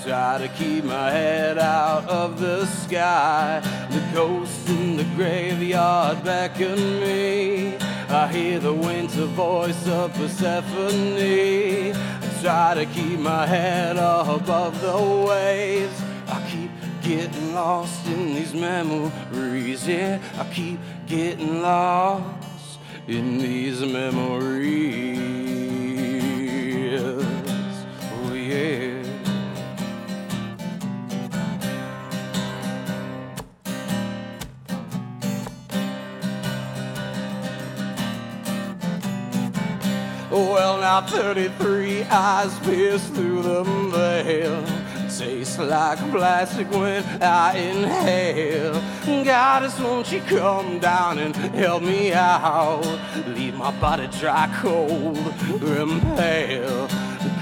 Try 0.03 0.37
to 0.37 0.47
keep 0.57 0.85
my 0.85 1.11
head 1.11 1.57
out 1.57 2.07
of 2.07 2.39
the 2.39 2.65
sky. 2.65 3.59
The 3.89 4.01
ghosts 4.13 4.69
in 4.69 4.95
the 4.95 5.03
graveyard 5.15 6.23
beckon 6.23 7.01
me. 7.01 7.75
I 8.09 8.27
hear 8.31 8.59
the 8.59 8.73
winter 8.73 9.25
voice 9.25 9.87
of 9.87 10.13
Persephone. 10.13 11.17
Try 12.41 12.75
to 12.75 12.85
keep 12.85 13.19
my 13.19 13.45
head 13.45 13.97
above 13.97 14.79
the 14.81 15.25
waves. 15.27 16.01
I 16.27 16.41
keep 16.49 16.71
getting 17.01 17.53
lost 17.53 18.07
in 18.07 18.35
these 18.35 18.53
memories. 18.53 19.85
Yeah, 19.85 20.19
I 20.37 20.45
keep 20.53 20.79
getting 21.07 21.61
lost 21.61 22.79
in 23.05 23.37
these 23.39 23.81
memories. 23.81 25.48
Well, 40.89 41.01
now 41.01 41.07
33 41.07 42.03
eyes 42.05 42.59
pierce 42.61 43.07
through 43.09 43.43
the 43.43 43.63
veil. 43.63 44.65
Tastes 45.07 45.59
like 45.59 45.99
plastic 46.09 46.71
when 46.71 47.03
I 47.21 47.55
inhale. 47.57 48.73
Goddess, 49.23 49.79
won't 49.79 50.11
you 50.11 50.19
come 50.21 50.79
down 50.79 51.19
and 51.19 51.35
help 51.35 51.83
me 51.83 52.11
out? 52.11 52.81
Leave 53.27 53.53
my 53.53 53.69
body 53.79 54.07
dry, 54.19 54.49
cold, 54.63 55.15
and 55.61 56.01
pale. 56.17 56.89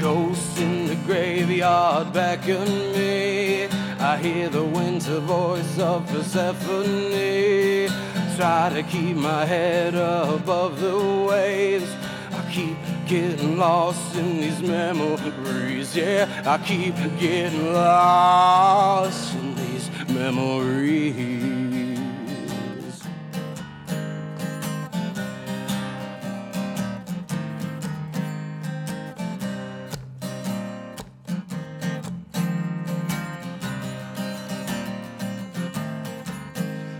Ghosts 0.01 0.59
in 0.59 0.87
the 0.87 0.95
graveyard 1.05 2.11
beckon 2.11 2.67
me. 2.91 3.67
I 3.97 4.17
hear 4.17 4.49
the 4.49 4.65
winter 4.65 5.19
voice 5.19 5.79
of 5.79 6.05
Persephone. 6.07 7.13
Try 8.35 8.71
to 8.73 8.83
keep 8.83 9.15
my 9.15 9.45
head 9.45 9.95
above 9.95 10.81
the 10.81 10.97
waves. 11.29 11.89
Getting 13.07 13.57
lost 13.57 14.17
in 14.17 14.41
these 14.41 14.61
memories. 14.61 15.95
Yeah, 15.95 16.27
I 16.45 16.57
keep 16.57 16.93
getting 17.17 17.71
lost 17.71 19.33
in 19.35 19.55
these 19.55 19.89
memories. 20.09 21.97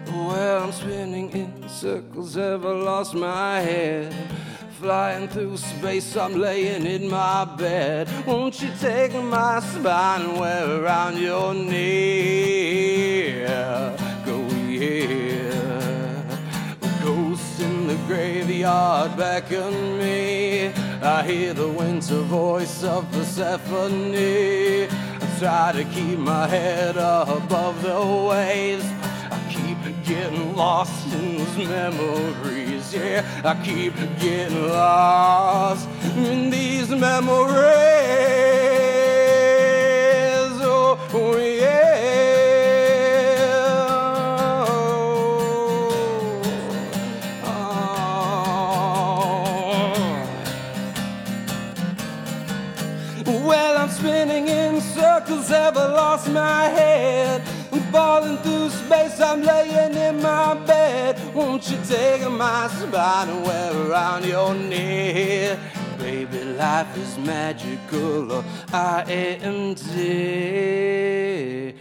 Well, 0.10 0.64
I'm 0.64 0.72
spinning 0.72 1.32
in 1.32 1.68
circles, 1.68 2.36
have 2.36 2.66
I 2.66 2.72
lost 2.72 3.14
my 3.14 3.60
head? 3.60 4.16
Flying 4.80 5.28
through 5.28 5.58
space, 5.58 6.16
I'm 6.16 6.40
laying 6.40 6.86
in 6.86 7.10
my 7.10 7.46
bed. 7.46 8.08
Won't 8.28 8.62
you 8.62 8.70
take 8.80 9.12
my 9.16 9.60
spine 9.60 10.22
and 10.22 10.40
wear 10.40 10.84
around 10.84 11.18
your 11.18 11.56
knee? 11.56 13.44
Go, 14.24 14.48
yeah. 14.70 16.22
Ghosts 17.04 17.60
in 17.60 17.88
the 17.88 17.96
graveyard 18.06 19.18
beckon 19.18 19.98
me. 19.98 20.68
I 21.02 21.24
hear 21.24 21.56
the 21.56 21.70
winter 21.70 22.22
voice 22.22 22.84
of 22.84 23.12
Persephone. 23.12 24.14
I 24.14 24.88
try 25.40 25.72
to 25.72 25.86
keep 25.86 26.20
my 26.20 26.46
head 26.48 26.98
above 26.98 27.82
the 27.82 28.00
waves. 28.30 28.86
Getting 30.08 30.56
lost 30.56 31.14
in 31.14 31.38
those 31.38 31.58
memories. 31.58 32.94
Yeah, 32.94 33.26
I 33.44 33.62
keep 33.62 33.94
getting 34.22 34.70
lost 34.70 35.86
in 36.16 36.50
these 36.50 36.90
memories. 36.90 37.97
Won't 61.38 61.70
you 61.70 61.78
take 61.88 62.28
my 62.32 62.68
spine 62.68 63.30
and 63.30 63.46
wear 63.46 63.90
around 63.92 64.26
your 64.26 64.56
neck? 64.56 65.60
Baby, 66.00 66.44
life 66.44 66.98
is 66.98 67.16
magical, 67.20 68.32
or 68.32 68.44
I 68.74 69.04
am 69.44 69.76
dead. 69.76 71.76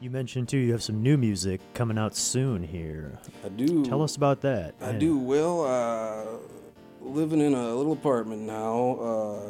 You 0.00 0.10
mentioned 0.10 0.48
too 0.48 0.58
you 0.58 0.72
have 0.72 0.82
some 0.82 1.02
new 1.02 1.16
music 1.16 1.60
coming 1.74 1.96
out 1.98 2.16
soon 2.16 2.62
here. 2.62 3.18
I 3.44 3.48
do. 3.48 3.84
Tell 3.84 4.02
us 4.02 4.16
about 4.16 4.40
that. 4.42 4.74
I 4.80 4.90
Yeah. 4.92 4.98
do. 4.98 5.16
Will 5.16 5.64
uh, 5.64 6.24
living 7.00 7.40
in 7.40 7.54
a 7.54 7.74
little 7.74 7.92
apartment 7.92 8.42
now, 8.42 8.96
uh, 9.00 9.40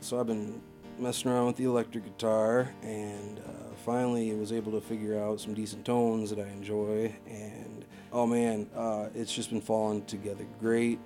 so 0.00 0.18
I've 0.20 0.26
been 0.26 0.60
messing 0.98 1.30
around 1.30 1.46
with 1.46 1.56
the 1.56 1.64
electric 1.64 2.04
guitar, 2.04 2.70
and 2.82 3.38
uh, 3.40 3.59
finally 3.90 4.32
was 4.36 4.52
able 4.52 4.70
to 4.70 4.80
figure 4.80 5.18
out 5.18 5.40
some 5.40 5.52
decent 5.52 5.84
tones 5.84 6.30
that 6.30 6.38
I 6.38 6.48
enjoy. 6.50 7.12
And 7.26 7.84
oh 8.12 8.24
man, 8.24 8.68
uh, 8.76 9.08
it's 9.16 9.34
just 9.34 9.50
been 9.50 9.60
falling 9.60 10.04
together 10.04 10.46
great. 10.60 11.00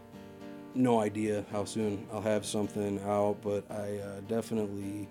No 0.75 1.01
idea 1.01 1.47
how 1.51 1.65
soon 1.65 2.07
I'll 2.13 2.21
have 2.21 2.45
something 2.45 3.01
out, 3.07 3.39
but 3.43 3.65
I 3.71 3.99
uh, 3.99 4.21
definitely, 4.29 5.09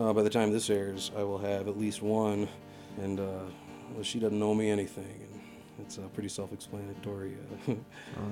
uh, 0.00 0.12
by 0.12 0.22
the 0.24 0.30
time 0.30 0.50
this 0.50 0.68
airs, 0.68 1.12
I 1.16 1.22
will 1.22 1.38
have 1.38 1.68
at 1.68 1.78
least 1.78 2.02
one. 2.02 2.48
And 3.00 3.20
uh, 3.20 3.44
well, 3.92 4.02
she 4.02 4.18
doesn't 4.18 4.38
know 4.38 4.52
me 4.52 4.68
anything, 4.68 5.28
and 5.32 5.40
it's 5.78 5.98
uh, 5.98 6.08
pretty 6.12 6.28
self-explanatory. 6.28 7.34
Uh, 7.36 7.70
All 7.70 7.76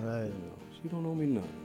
right. 0.03 0.24
you 0.24 0.30
know, 0.30 0.59
she 0.82 0.88
don't 0.88 1.05
know 1.05 1.14
me 1.14 1.26
nothing. 1.26 1.61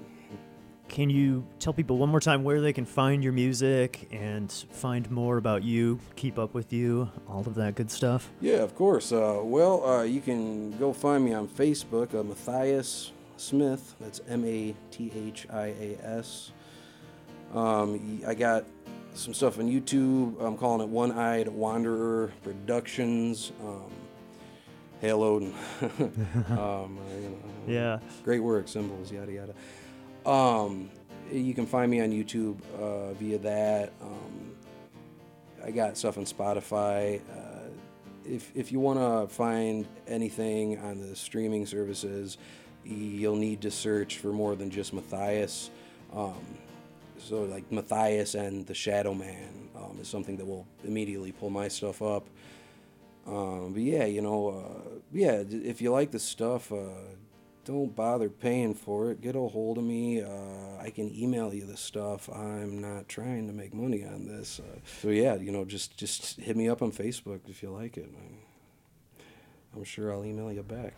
Can 0.88 1.09
you 1.09 1.45
tell 1.59 1.73
people 1.73 1.97
one 1.97 2.09
more 2.09 2.19
time 2.19 2.43
where 2.43 2.59
they 2.61 2.73
can 2.73 2.85
find 2.85 3.23
your 3.23 3.33
music 3.33 4.07
and 4.11 4.51
find 4.71 5.09
more 5.11 5.38
about 5.38 5.63
you, 5.63 5.99
keep 6.15 6.39
up 6.39 6.53
with 6.53 6.71
you, 6.73 7.09
all 7.29 7.41
of 7.41 7.55
that 7.55 7.75
good 7.75 7.91
stuff? 7.91 8.29
Yeah, 8.41 8.57
of 8.63 8.73
course. 8.73 9.11
Uh, 9.11 9.41
well, 9.43 9.85
uh, 9.85 10.03
you 10.03 10.21
can 10.21 10.71
go 10.79 10.93
find 10.93 11.23
me 11.25 11.33
on 11.33 11.47
Facebook, 11.47 12.15
uh, 12.15 12.23
Matthias 12.23 13.11
Smith. 13.35 13.95
That's 13.99 14.21
M 14.27 14.43
A 14.45 14.73
T 14.89 15.11
H 15.15 15.45
I 15.53 15.67
A 15.79 15.97
S. 16.03 16.51
Um, 17.53 18.21
I 18.25 18.33
got 18.33 18.63
some 19.13 19.33
stuff 19.33 19.59
on 19.59 19.69
YouTube. 19.69 20.41
I'm 20.41 20.57
calling 20.57 20.81
it 20.81 20.88
One 20.89 21.11
Eyed 21.11 21.47
Wanderer 21.49 22.31
Productions. 22.43 23.51
Um, 23.63 23.91
Halo, 25.01 25.38
and 25.38 25.53
um, 26.49 26.97
uh, 26.97 27.15
you 27.21 27.29
know, 27.29 27.38
Yeah. 27.67 27.99
great 28.23 28.39
work, 28.41 28.67
symbols, 28.67 29.11
yada 29.11 29.31
yada. 29.31 29.53
Um, 30.28 30.89
you 31.32 31.53
can 31.53 31.65
find 31.65 31.89
me 31.89 32.01
on 32.01 32.11
YouTube 32.11 32.57
uh, 32.78 33.13
via 33.13 33.38
that. 33.39 33.93
Um, 34.01 34.51
I 35.63 35.71
got 35.71 35.97
stuff 35.97 36.17
on 36.17 36.25
Spotify. 36.25 37.21
Uh, 37.32 37.69
if 38.25 38.51
if 38.53 38.71
you 38.71 38.80
want 38.80 38.99
to 38.99 39.34
find 39.34 39.88
anything 40.05 40.80
on 40.80 40.99
the 40.99 41.15
streaming 41.15 41.65
services, 41.65 42.38
you'll 42.84 43.38
need 43.38 43.61
to 43.61 43.71
search 43.71 44.17
for 44.17 44.34
more 44.34 44.55
than 44.55 44.69
just 44.69 44.93
Matthias. 44.93 45.69
Um, 46.13 46.43
so 47.17 47.43
like 47.43 47.71
Matthias 47.71 48.36
and 48.36 48.67
the 48.67 48.73
Shadow 48.73 49.13
Man 49.13 49.69
um, 49.75 49.97
is 50.01 50.09
something 50.09 50.36
that 50.38 50.45
will 50.45 50.67
immediately 50.84 51.32
pull 51.32 51.49
my 51.49 51.69
stuff 51.69 52.01
up. 52.01 52.28
Um, 53.25 53.73
but 53.73 53.82
yeah, 53.82 54.05
you 54.05 54.21
know, 54.21 54.49
uh, 54.49 54.89
yeah, 55.13 55.43
if 55.49 55.82
you 55.82 55.91
like 55.91 56.11
the 56.11 56.19
stuff, 56.19 56.71
uh, 56.71 56.78
don't 57.68 57.93
bother 57.93 58.30
paying 58.30 58.74
for 58.74 59.11
it. 59.11 59.20
Get 59.20 59.36
a 59.36 59.39
hold 59.41 59.78
of 59.78 59.84
me. 59.84 60.22
Uh, 60.22 60.78
I 60.80 60.89
can 60.89 61.13
email 61.13 61.53
you 61.53 61.65
the 61.65 61.76
stuff. 61.76 62.30
I'm 62.30 62.80
not 62.80 63.09
trying 63.09 63.47
to 63.47 63.53
make 63.53 63.74
money 63.74 64.05
on 64.05 64.26
this. 64.26 64.61
Uh, 64.61 64.80
so 65.01 65.09
yeah, 65.09 65.36
you 65.36 65.51
know, 65.51 65.65
just 65.65 65.97
just 65.97 66.39
hit 66.39 66.55
me 66.55 66.70
up 66.70 66.82
on 66.82 66.91
Facebook 66.93 67.41
if 67.49 67.61
you 67.61 67.70
like 67.70 67.97
it. 67.97 68.09
I'm 69.76 69.84
sure 69.84 70.13
I'll 70.13 70.24
email 70.24 70.51
you 70.51 70.63
back. 70.63 70.93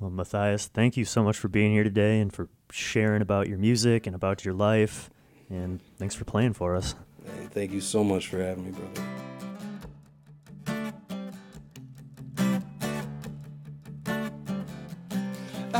Well, 0.00 0.10
Matthias, 0.10 0.66
thank 0.66 0.96
you 0.96 1.04
so 1.04 1.22
much 1.22 1.38
for 1.38 1.46
being 1.46 1.70
here 1.70 1.84
today 1.84 2.18
and 2.18 2.32
for 2.32 2.48
sharing 2.72 3.22
about 3.22 3.48
your 3.48 3.58
music 3.58 4.08
and 4.08 4.16
about 4.16 4.44
your 4.44 4.54
life. 4.54 5.08
And 5.48 5.80
thanks 5.98 6.16
for 6.16 6.24
playing 6.24 6.54
for 6.54 6.74
us. 6.74 6.96
Hey, 7.24 7.46
thank 7.50 7.70
you 7.70 7.80
so 7.80 8.02
much 8.02 8.26
for 8.26 8.38
having 8.38 8.64
me, 8.64 8.70
brother. 8.72 9.21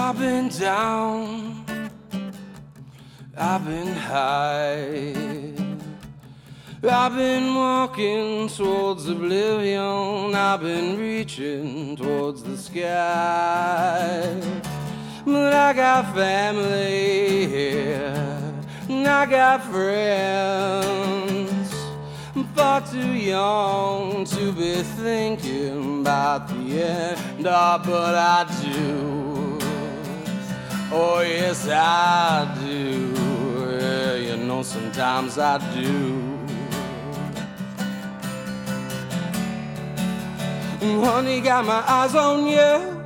I've 0.04 0.18
been 0.18 0.48
down, 0.48 1.64
I've 3.36 3.64
been 3.64 3.94
high, 3.94 5.14
I've 6.82 7.14
been 7.14 7.54
walking 7.54 8.48
towards 8.48 9.08
oblivion, 9.08 10.34
I've 10.34 10.60
been 10.60 10.98
reaching 10.98 11.94
towards 11.96 12.42
the 12.42 12.56
sky. 12.58 14.40
But 15.24 15.54
I 15.54 15.72
got 15.72 16.12
family 16.16 17.46
here, 17.46 18.52
I 18.88 19.24
got 19.24 19.62
friends 19.62 20.92
I'm 22.34 22.44
far 22.54 22.80
too 22.80 23.12
young 23.12 24.24
to 24.24 24.52
be 24.52 24.82
thinking 24.82 26.00
about 26.00 26.48
the 26.48 26.82
end, 26.82 27.46
oh, 27.46 27.80
but 27.84 28.14
I 28.16 28.44
do. 28.62 29.21
Oh, 30.94 31.20
yes, 31.20 31.66
I 31.68 32.54
do. 32.60 33.14
Yeah, 33.80 34.14
you 34.16 34.36
know, 34.36 34.62
sometimes 34.62 35.38
I 35.38 35.56
do. 35.74 36.32
Honey, 41.00 41.40
got 41.40 41.64
my 41.64 41.82
eyes 41.88 42.14
on 42.14 42.46
you. 42.46 43.02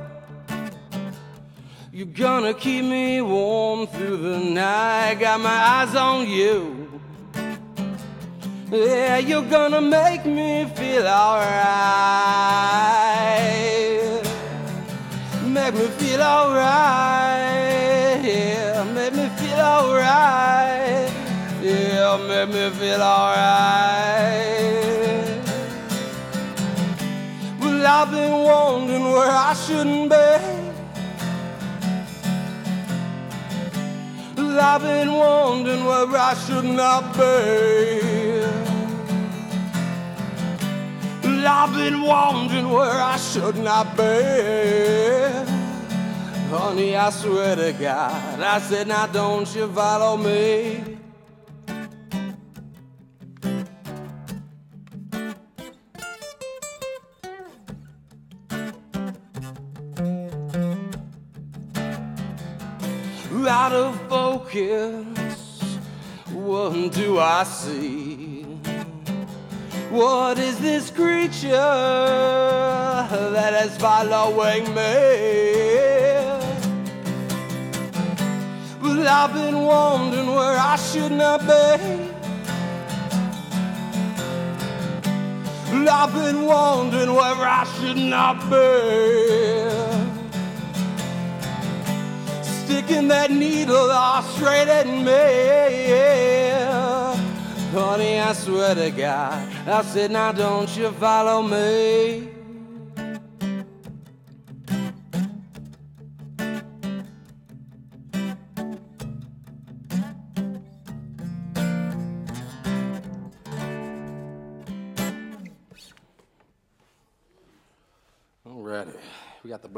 You're 1.93 2.07
gonna 2.07 2.53
keep 2.53 2.83
me 2.83 3.21
warm 3.21 3.87
through 3.87 4.17
the 4.17 4.37
night. 4.37 5.15
Got 5.21 5.39
my 5.39 5.49
eyes 5.49 5.95
on 5.95 6.27
you. 6.27 7.01
Yeah, 8.69 9.17
you're 9.19 9.49
gonna 9.49 9.79
make 9.79 10.25
me 10.25 10.65
feel 10.75 11.07
alright. 11.07 11.47
Make 15.45 15.73
me 15.73 15.87
feel 15.99 16.21
alright. 16.21 17.46
Alright. 20.17 21.11
Yeah, 21.61 22.17
make 22.27 22.49
me 22.49 22.69
feel 22.79 23.01
alright. 23.01 24.47
Well, 27.59 27.85
I've 27.85 28.11
been 28.11 28.31
wondering 28.31 29.03
where 29.03 29.31
I 29.31 29.53
shouldn't 29.53 30.09
be. 30.09 30.25
I've 34.59 34.81
been 34.81 35.11
wondering 35.11 35.85
where 35.85 36.17
I 36.17 36.33
should 36.33 36.65
not 36.65 37.13
be. 37.13 38.41
I've 41.49 41.73
been 41.73 42.01
wondering 42.01 42.69
where 42.69 42.99
I 43.13 43.17
should 43.17 43.57
not 43.57 43.95
be. 43.95 45.56
Honey, 46.49 46.95
I 46.95 47.09
swear 47.09 47.57
to 47.57 47.73
God, 47.73 48.39
I 48.39 48.59
said, 48.59 48.87
now 48.87 49.07
don't 49.07 49.53
you 49.55 49.67
follow 49.73 50.17
me. 50.17 50.97
out 63.47 63.71
of 63.71 63.95
focus. 64.09 65.61
What 66.31 66.91
do 66.91 67.19
I 67.19 67.43
see? 67.43 68.43
What 69.89 70.37
is 70.37 70.59
this 70.59 70.91
creature 70.91 71.47
that 73.37 73.53
is 73.65 73.77
following 73.77 74.63
me? 74.75 75.96
I've 79.05 79.33
been 79.33 79.61
wondering 79.61 80.27
where 80.27 80.57
I 80.57 80.75
should 80.77 81.11
not 81.11 81.41
be. 81.41 82.13
I've 85.89 86.13
been 86.13 86.45
wondering 86.45 87.13
where 87.13 87.35
I 87.35 87.63
should 87.79 87.97
not 87.97 88.39
be 88.49 90.17
sticking 92.41 93.07
that 93.07 93.31
needle 93.31 93.91
all 93.91 94.21
straight 94.21 94.67
at 94.67 94.87
me. 94.87 95.01
Honey, 97.71 98.19
I 98.19 98.33
swear 98.33 98.75
to 98.75 98.91
God, 98.91 99.47
I 99.67 99.81
said, 99.83 100.11
now 100.11 100.31
don't 100.31 100.69
you 100.75 100.91
follow 100.91 101.41
me. 101.41 102.36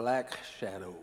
Black 0.02 0.40
Shadow. 0.58 0.96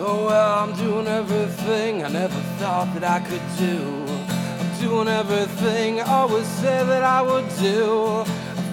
Oh, 0.00 0.28
I'm 0.28 0.74
doing 0.76 1.06
everything 1.06 2.02
I 2.02 2.08
never 2.08 2.34
thought 2.58 2.92
that 2.94 3.04
I 3.04 3.20
could 3.20 3.40
do. 3.56 3.99
Doing 4.80 5.08
everything 5.08 6.00
I 6.00 6.04
always 6.04 6.46
said 6.46 6.84
that 6.88 7.02
I 7.02 7.20
would 7.20 7.46
do. 7.58 8.22
I 8.22 8.24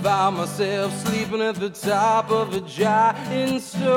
found 0.01 0.37
myself 0.37 0.93
sleeping 1.05 1.41
at 1.41 1.55
the 1.55 1.69
top 1.69 2.31
of 2.31 2.53
a 2.53 2.61
giant 2.61 3.61
stone. 3.61 3.87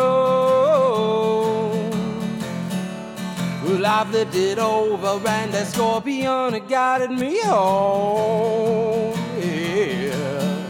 Well, 3.62 3.86
I've 3.86 4.10
lived 4.10 4.34
it 4.34 4.58
over, 4.58 5.20
and 5.28 5.52
that 5.52 5.68
scorpion 5.68 6.54
it 6.54 6.68
guided 6.68 7.12
me 7.12 7.38
home. 7.42 9.16
Yeah. 9.38 10.66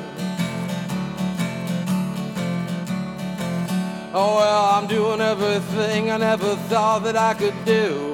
Oh, 4.12 4.36
well, 4.36 4.64
I'm 4.74 4.86
doing 4.86 5.22
everything 5.22 6.10
I 6.10 6.18
never 6.18 6.54
thought 6.68 7.02
that 7.04 7.16
I 7.16 7.32
could 7.32 7.64
do. 7.64 8.09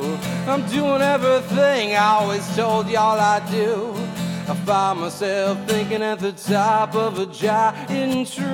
I'm 0.49 0.65
doing 0.69 1.03
everything 1.03 1.97
I 1.97 2.21
always 2.21 2.47
told 2.55 2.89
y'all 2.89 3.19
I'd 3.19 3.51
do. 3.51 3.93
I 4.49 4.55
find 4.65 5.01
myself 5.01 5.59
thinking 5.67 6.03
at 6.03 6.21
the 6.21 6.31
top 6.31 6.95
of 6.95 7.19
a 7.19 7.27
giant 7.27 8.33
tree. 8.33 8.45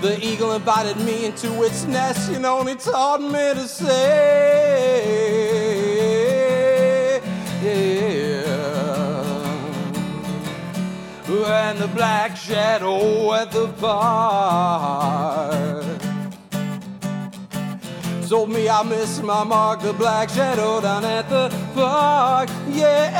The 0.00 0.18
eagle 0.22 0.52
invited 0.52 0.96
me 1.04 1.26
into 1.26 1.64
its 1.64 1.84
nest, 1.84 2.32
you 2.32 2.38
know, 2.38 2.60
and 2.60 2.70
it 2.70 2.80
taught 2.80 3.20
me 3.20 3.30
to 3.30 3.68
say, 3.68 3.90
yeah. 7.62 8.14
and 11.46 11.78
the 11.78 11.88
black 11.88 12.34
shadow 12.36 13.34
at 13.34 13.50
the 13.50 13.68
park. 13.80 15.93
Told 18.34 18.50
me 18.50 18.68
I 18.68 18.82
missed 18.82 19.22
my 19.22 19.44
mark, 19.44 19.80
the 19.80 19.92
black 19.92 20.28
shadow 20.28 20.80
down 20.80 21.04
at 21.04 21.28
the 21.30 21.48
park. 21.72 22.48
Yeah, 22.68 23.14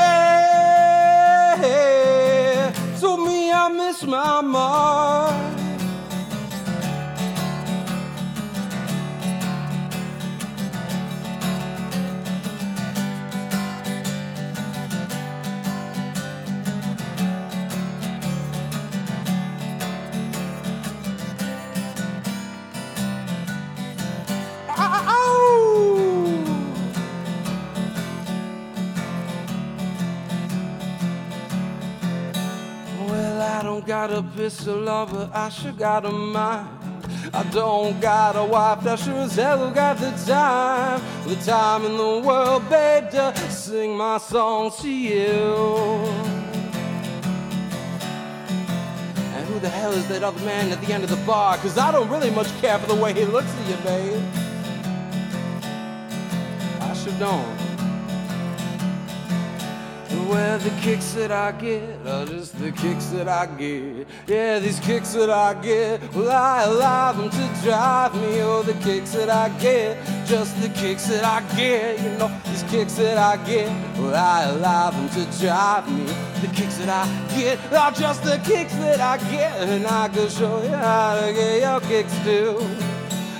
told 2.99 3.21
me 3.25 3.49
I 3.49 3.69
missed 3.69 4.05
my 4.05 4.41
mark. 4.41 5.64
Got 33.85 34.11
a 34.11 34.23
pistol 34.35 34.81
lover, 34.81 35.29
I 35.33 35.49
sure 35.49 35.71
got 35.71 36.05
a 36.05 36.11
mind. 36.11 36.67
I 37.33 37.43
don't 37.51 37.99
got 37.99 38.35
a 38.35 38.43
wife 38.43 38.83
that 38.83 38.99
sure 38.99 39.15
as 39.15 39.35
hell 39.35 39.71
got 39.71 39.97
the 39.97 40.11
time, 40.25 41.01
the 41.27 41.35
time 41.37 41.85
in 41.85 41.97
the 41.97 42.21
world, 42.27 42.67
babe, 42.69 43.09
to 43.11 43.33
sing 43.49 43.95
my 43.97 44.17
song 44.17 44.71
to 44.81 44.89
you. 44.89 45.55
And 49.33 49.47
who 49.47 49.59
the 49.59 49.69
hell 49.69 49.91
is 49.91 50.07
that 50.07 50.23
other 50.23 50.43
man 50.45 50.71
at 50.71 50.81
the 50.81 50.93
end 50.93 51.03
of 51.03 51.09
the 51.09 51.23
bar? 51.25 51.57
Cause 51.57 51.77
I 51.77 51.91
don't 51.91 52.09
really 52.09 52.31
much 52.31 52.49
care 52.61 52.77
for 52.77 52.87
the 52.87 53.01
way 53.01 53.13
he 53.13 53.25
looks 53.25 53.51
at 53.55 53.69
you, 53.69 53.77
babe. 53.83 54.44
I 57.05 57.07
sure 57.07 57.19
don't. 57.19 57.75
the 60.65 60.69
kicks 60.81 61.13
that 61.13 61.31
I 61.31 61.51
get 61.51 62.07
are 62.07 62.25
just 62.25 62.57
the 62.59 62.71
kicks 62.71 63.05
that 63.07 63.27
I 63.27 63.45
get. 63.45 64.07
Yeah, 64.25 64.57
these 64.57 64.79
kicks 64.79 65.13
that 65.13 65.29
I 65.29 65.53
get, 65.61 66.01
well, 66.15 66.31
I 66.31 66.63
allow 66.63 67.11
them 67.11 67.29
to 67.29 67.61
drive 67.63 68.15
me. 68.15 68.41
Oh, 68.41 68.63
the 68.63 68.73
kicks 68.73 69.11
that 69.11 69.29
I 69.29 69.49
get, 69.59 70.03
just 70.25 70.59
the 70.61 70.69
kicks 70.69 71.05
that 71.07 71.23
I 71.23 71.41
get. 71.55 72.01
You 72.01 72.09
know, 72.17 72.31
these 72.45 72.63
kicks 72.63 72.95
that 72.95 73.19
I 73.19 73.37
get, 73.45 73.69
well, 73.99 74.15
I 74.15 74.45
allow 74.45 74.89
them 74.89 75.07
to 75.09 75.39
drive 75.39 75.91
me. 75.91 76.05
The 76.41 76.47
kicks 76.47 76.77
that 76.77 76.89
I 76.89 77.05
get 77.35 77.59
are 77.71 77.91
just 77.91 78.23
the 78.23 78.41
kicks 78.43 78.73
that 78.75 78.99
I 78.99 79.17
get. 79.29 79.69
And 79.69 79.85
I 79.85 80.07
can 80.09 80.29
show 80.29 80.63
you 80.63 80.69
how 80.69 81.21
to 81.21 81.33
get 81.33 81.61
your 81.61 81.79
kicks 81.81 82.17
too. 82.23 82.57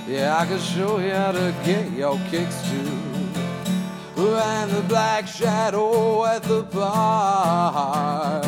Yeah, 0.08 0.38
I 0.38 0.46
can 0.46 0.60
show 0.60 1.00
you 1.00 1.12
how 1.12 1.32
to 1.32 1.56
get 1.66 1.92
your 1.92 2.20
kicks 2.30 2.62
too 2.70 2.95
and 4.18 4.72
the 4.72 4.82
black 4.82 5.28
shadow 5.28 6.26
at 6.26 6.44
the 6.44 6.64
park. 6.64 8.46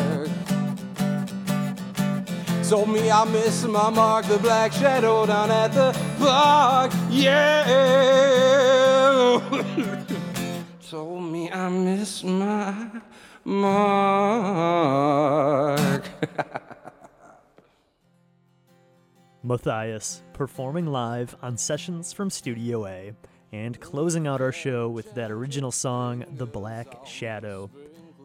Told 2.68 2.88
me 2.90 3.10
I 3.10 3.24
missed 3.24 3.66
my 3.66 3.90
mark, 3.90 4.26
the 4.26 4.38
black 4.38 4.72
shadow 4.72 5.24
down 5.26 5.50
at 5.50 5.72
the 5.72 5.92
park. 6.18 6.92
Yeah. 7.10 7.64
Told 10.90 11.22
me 11.24 11.50
I 11.50 11.68
missed 11.68 12.24
my 12.24 12.90
mark. 13.44 14.08
Matthias, 19.42 20.22
performing 20.34 20.86
live 20.86 21.36
on 21.40 21.56
sessions 21.56 22.12
from 22.12 22.28
Studio 22.28 22.86
A 22.86 23.14
and 23.52 23.80
closing 23.80 24.26
out 24.26 24.40
our 24.40 24.52
show 24.52 24.88
with 24.88 25.14
that 25.14 25.30
original 25.30 25.72
song, 25.72 26.24
The 26.36 26.46
Black 26.46 27.06
Shadow. 27.06 27.70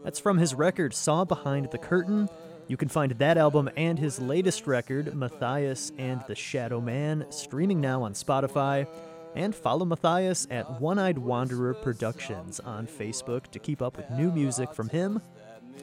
That's 0.04 0.20
from 0.20 0.38
his 0.38 0.54
record, 0.54 0.94
Saw 0.94 1.24
Behind 1.24 1.70
the 1.72 1.78
Curtain. 1.78 2.30
You 2.68 2.78
can 2.78 2.90
find 2.90 3.12
that 3.14 3.38
album 3.38 3.70
and 3.78 3.98
his 3.98 4.20
latest 4.20 4.68
record, 4.68 5.16
Matthias 5.16 5.92
and 5.98 6.24
the 6.28 6.36
Shadow 6.36 6.82
Man, 6.82 7.26
streaming 7.30 7.80
now 7.80 8.04
on 8.04 8.14
Spotify. 8.14 8.88
And 9.36 9.56
follow 9.56 9.86
Matthias 9.86 10.46
at 10.52 10.80
One 10.80 11.00
Eyed 11.00 11.18
Wanderer 11.18 11.74
Productions 11.74 12.60
on 12.60 12.86
Facebook 12.86 13.48
to 13.48 13.60
keep 13.60 13.82
up 13.82 13.98
with 13.98 14.10
new 14.12 14.32
music 14.32 14.74
from 14.74 14.90
him. 14.90 15.22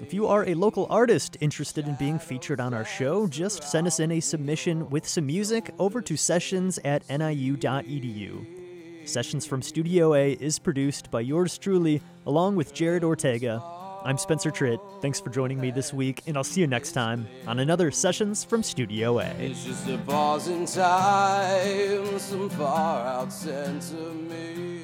If 0.01 0.15
you 0.15 0.27
are 0.29 0.47
a 0.47 0.55
local 0.55 0.87
artist 0.89 1.37
interested 1.41 1.89
in 1.89 1.95
being 1.97 2.19
featured 2.19 2.61
on 2.61 2.73
our 2.73 2.85
show, 2.85 3.27
just 3.27 3.65
send 3.65 3.87
us 3.87 3.99
in 3.99 4.13
a 4.13 4.21
submission 4.21 4.89
with 4.89 5.07
some 5.07 5.27
music 5.27 5.75
over 5.79 6.01
to 6.03 6.17
sessions 6.17 6.79
at 6.85 7.09
niu.edu. 7.09 8.60
Sessions 9.05 9.47
from 9.47 9.63
Studio 9.63 10.15
A 10.15 10.33
is 10.33 10.59
produced 10.59 11.11
by 11.11 11.21
yours 11.21 11.59
truly, 11.59 12.01
along 12.27 12.57
with 12.57 12.75
Jared 12.75 13.03
Ortega. 13.03 13.63
I'm 14.05 14.17
Spencer 14.19 14.51
Tritt. 14.51 14.79
Thanks 15.03 15.21
for 15.21 15.31
joining 15.31 15.61
me 15.61 15.71
this 15.71 15.93
week, 15.93 16.23
and 16.27 16.37
I'll 16.37 16.45
see 16.45 16.61
you 16.61 16.67
next 16.67 16.93
time 16.93 17.27
on 17.47 17.59
another 17.59 17.91
Sessions 17.91 18.45
from 18.45 18.63
Studio 18.63 19.19
A. 19.19 19.27
It's 19.39 19.65
just 19.65 19.89
a 19.89 19.99
pause 19.99 20.49
in 20.49 20.67
time, 20.67 22.19
some 22.19 22.49
far 22.51 23.07
out 23.07 23.33
sense 23.33 23.93
of 23.93 24.15
me. 24.15 24.81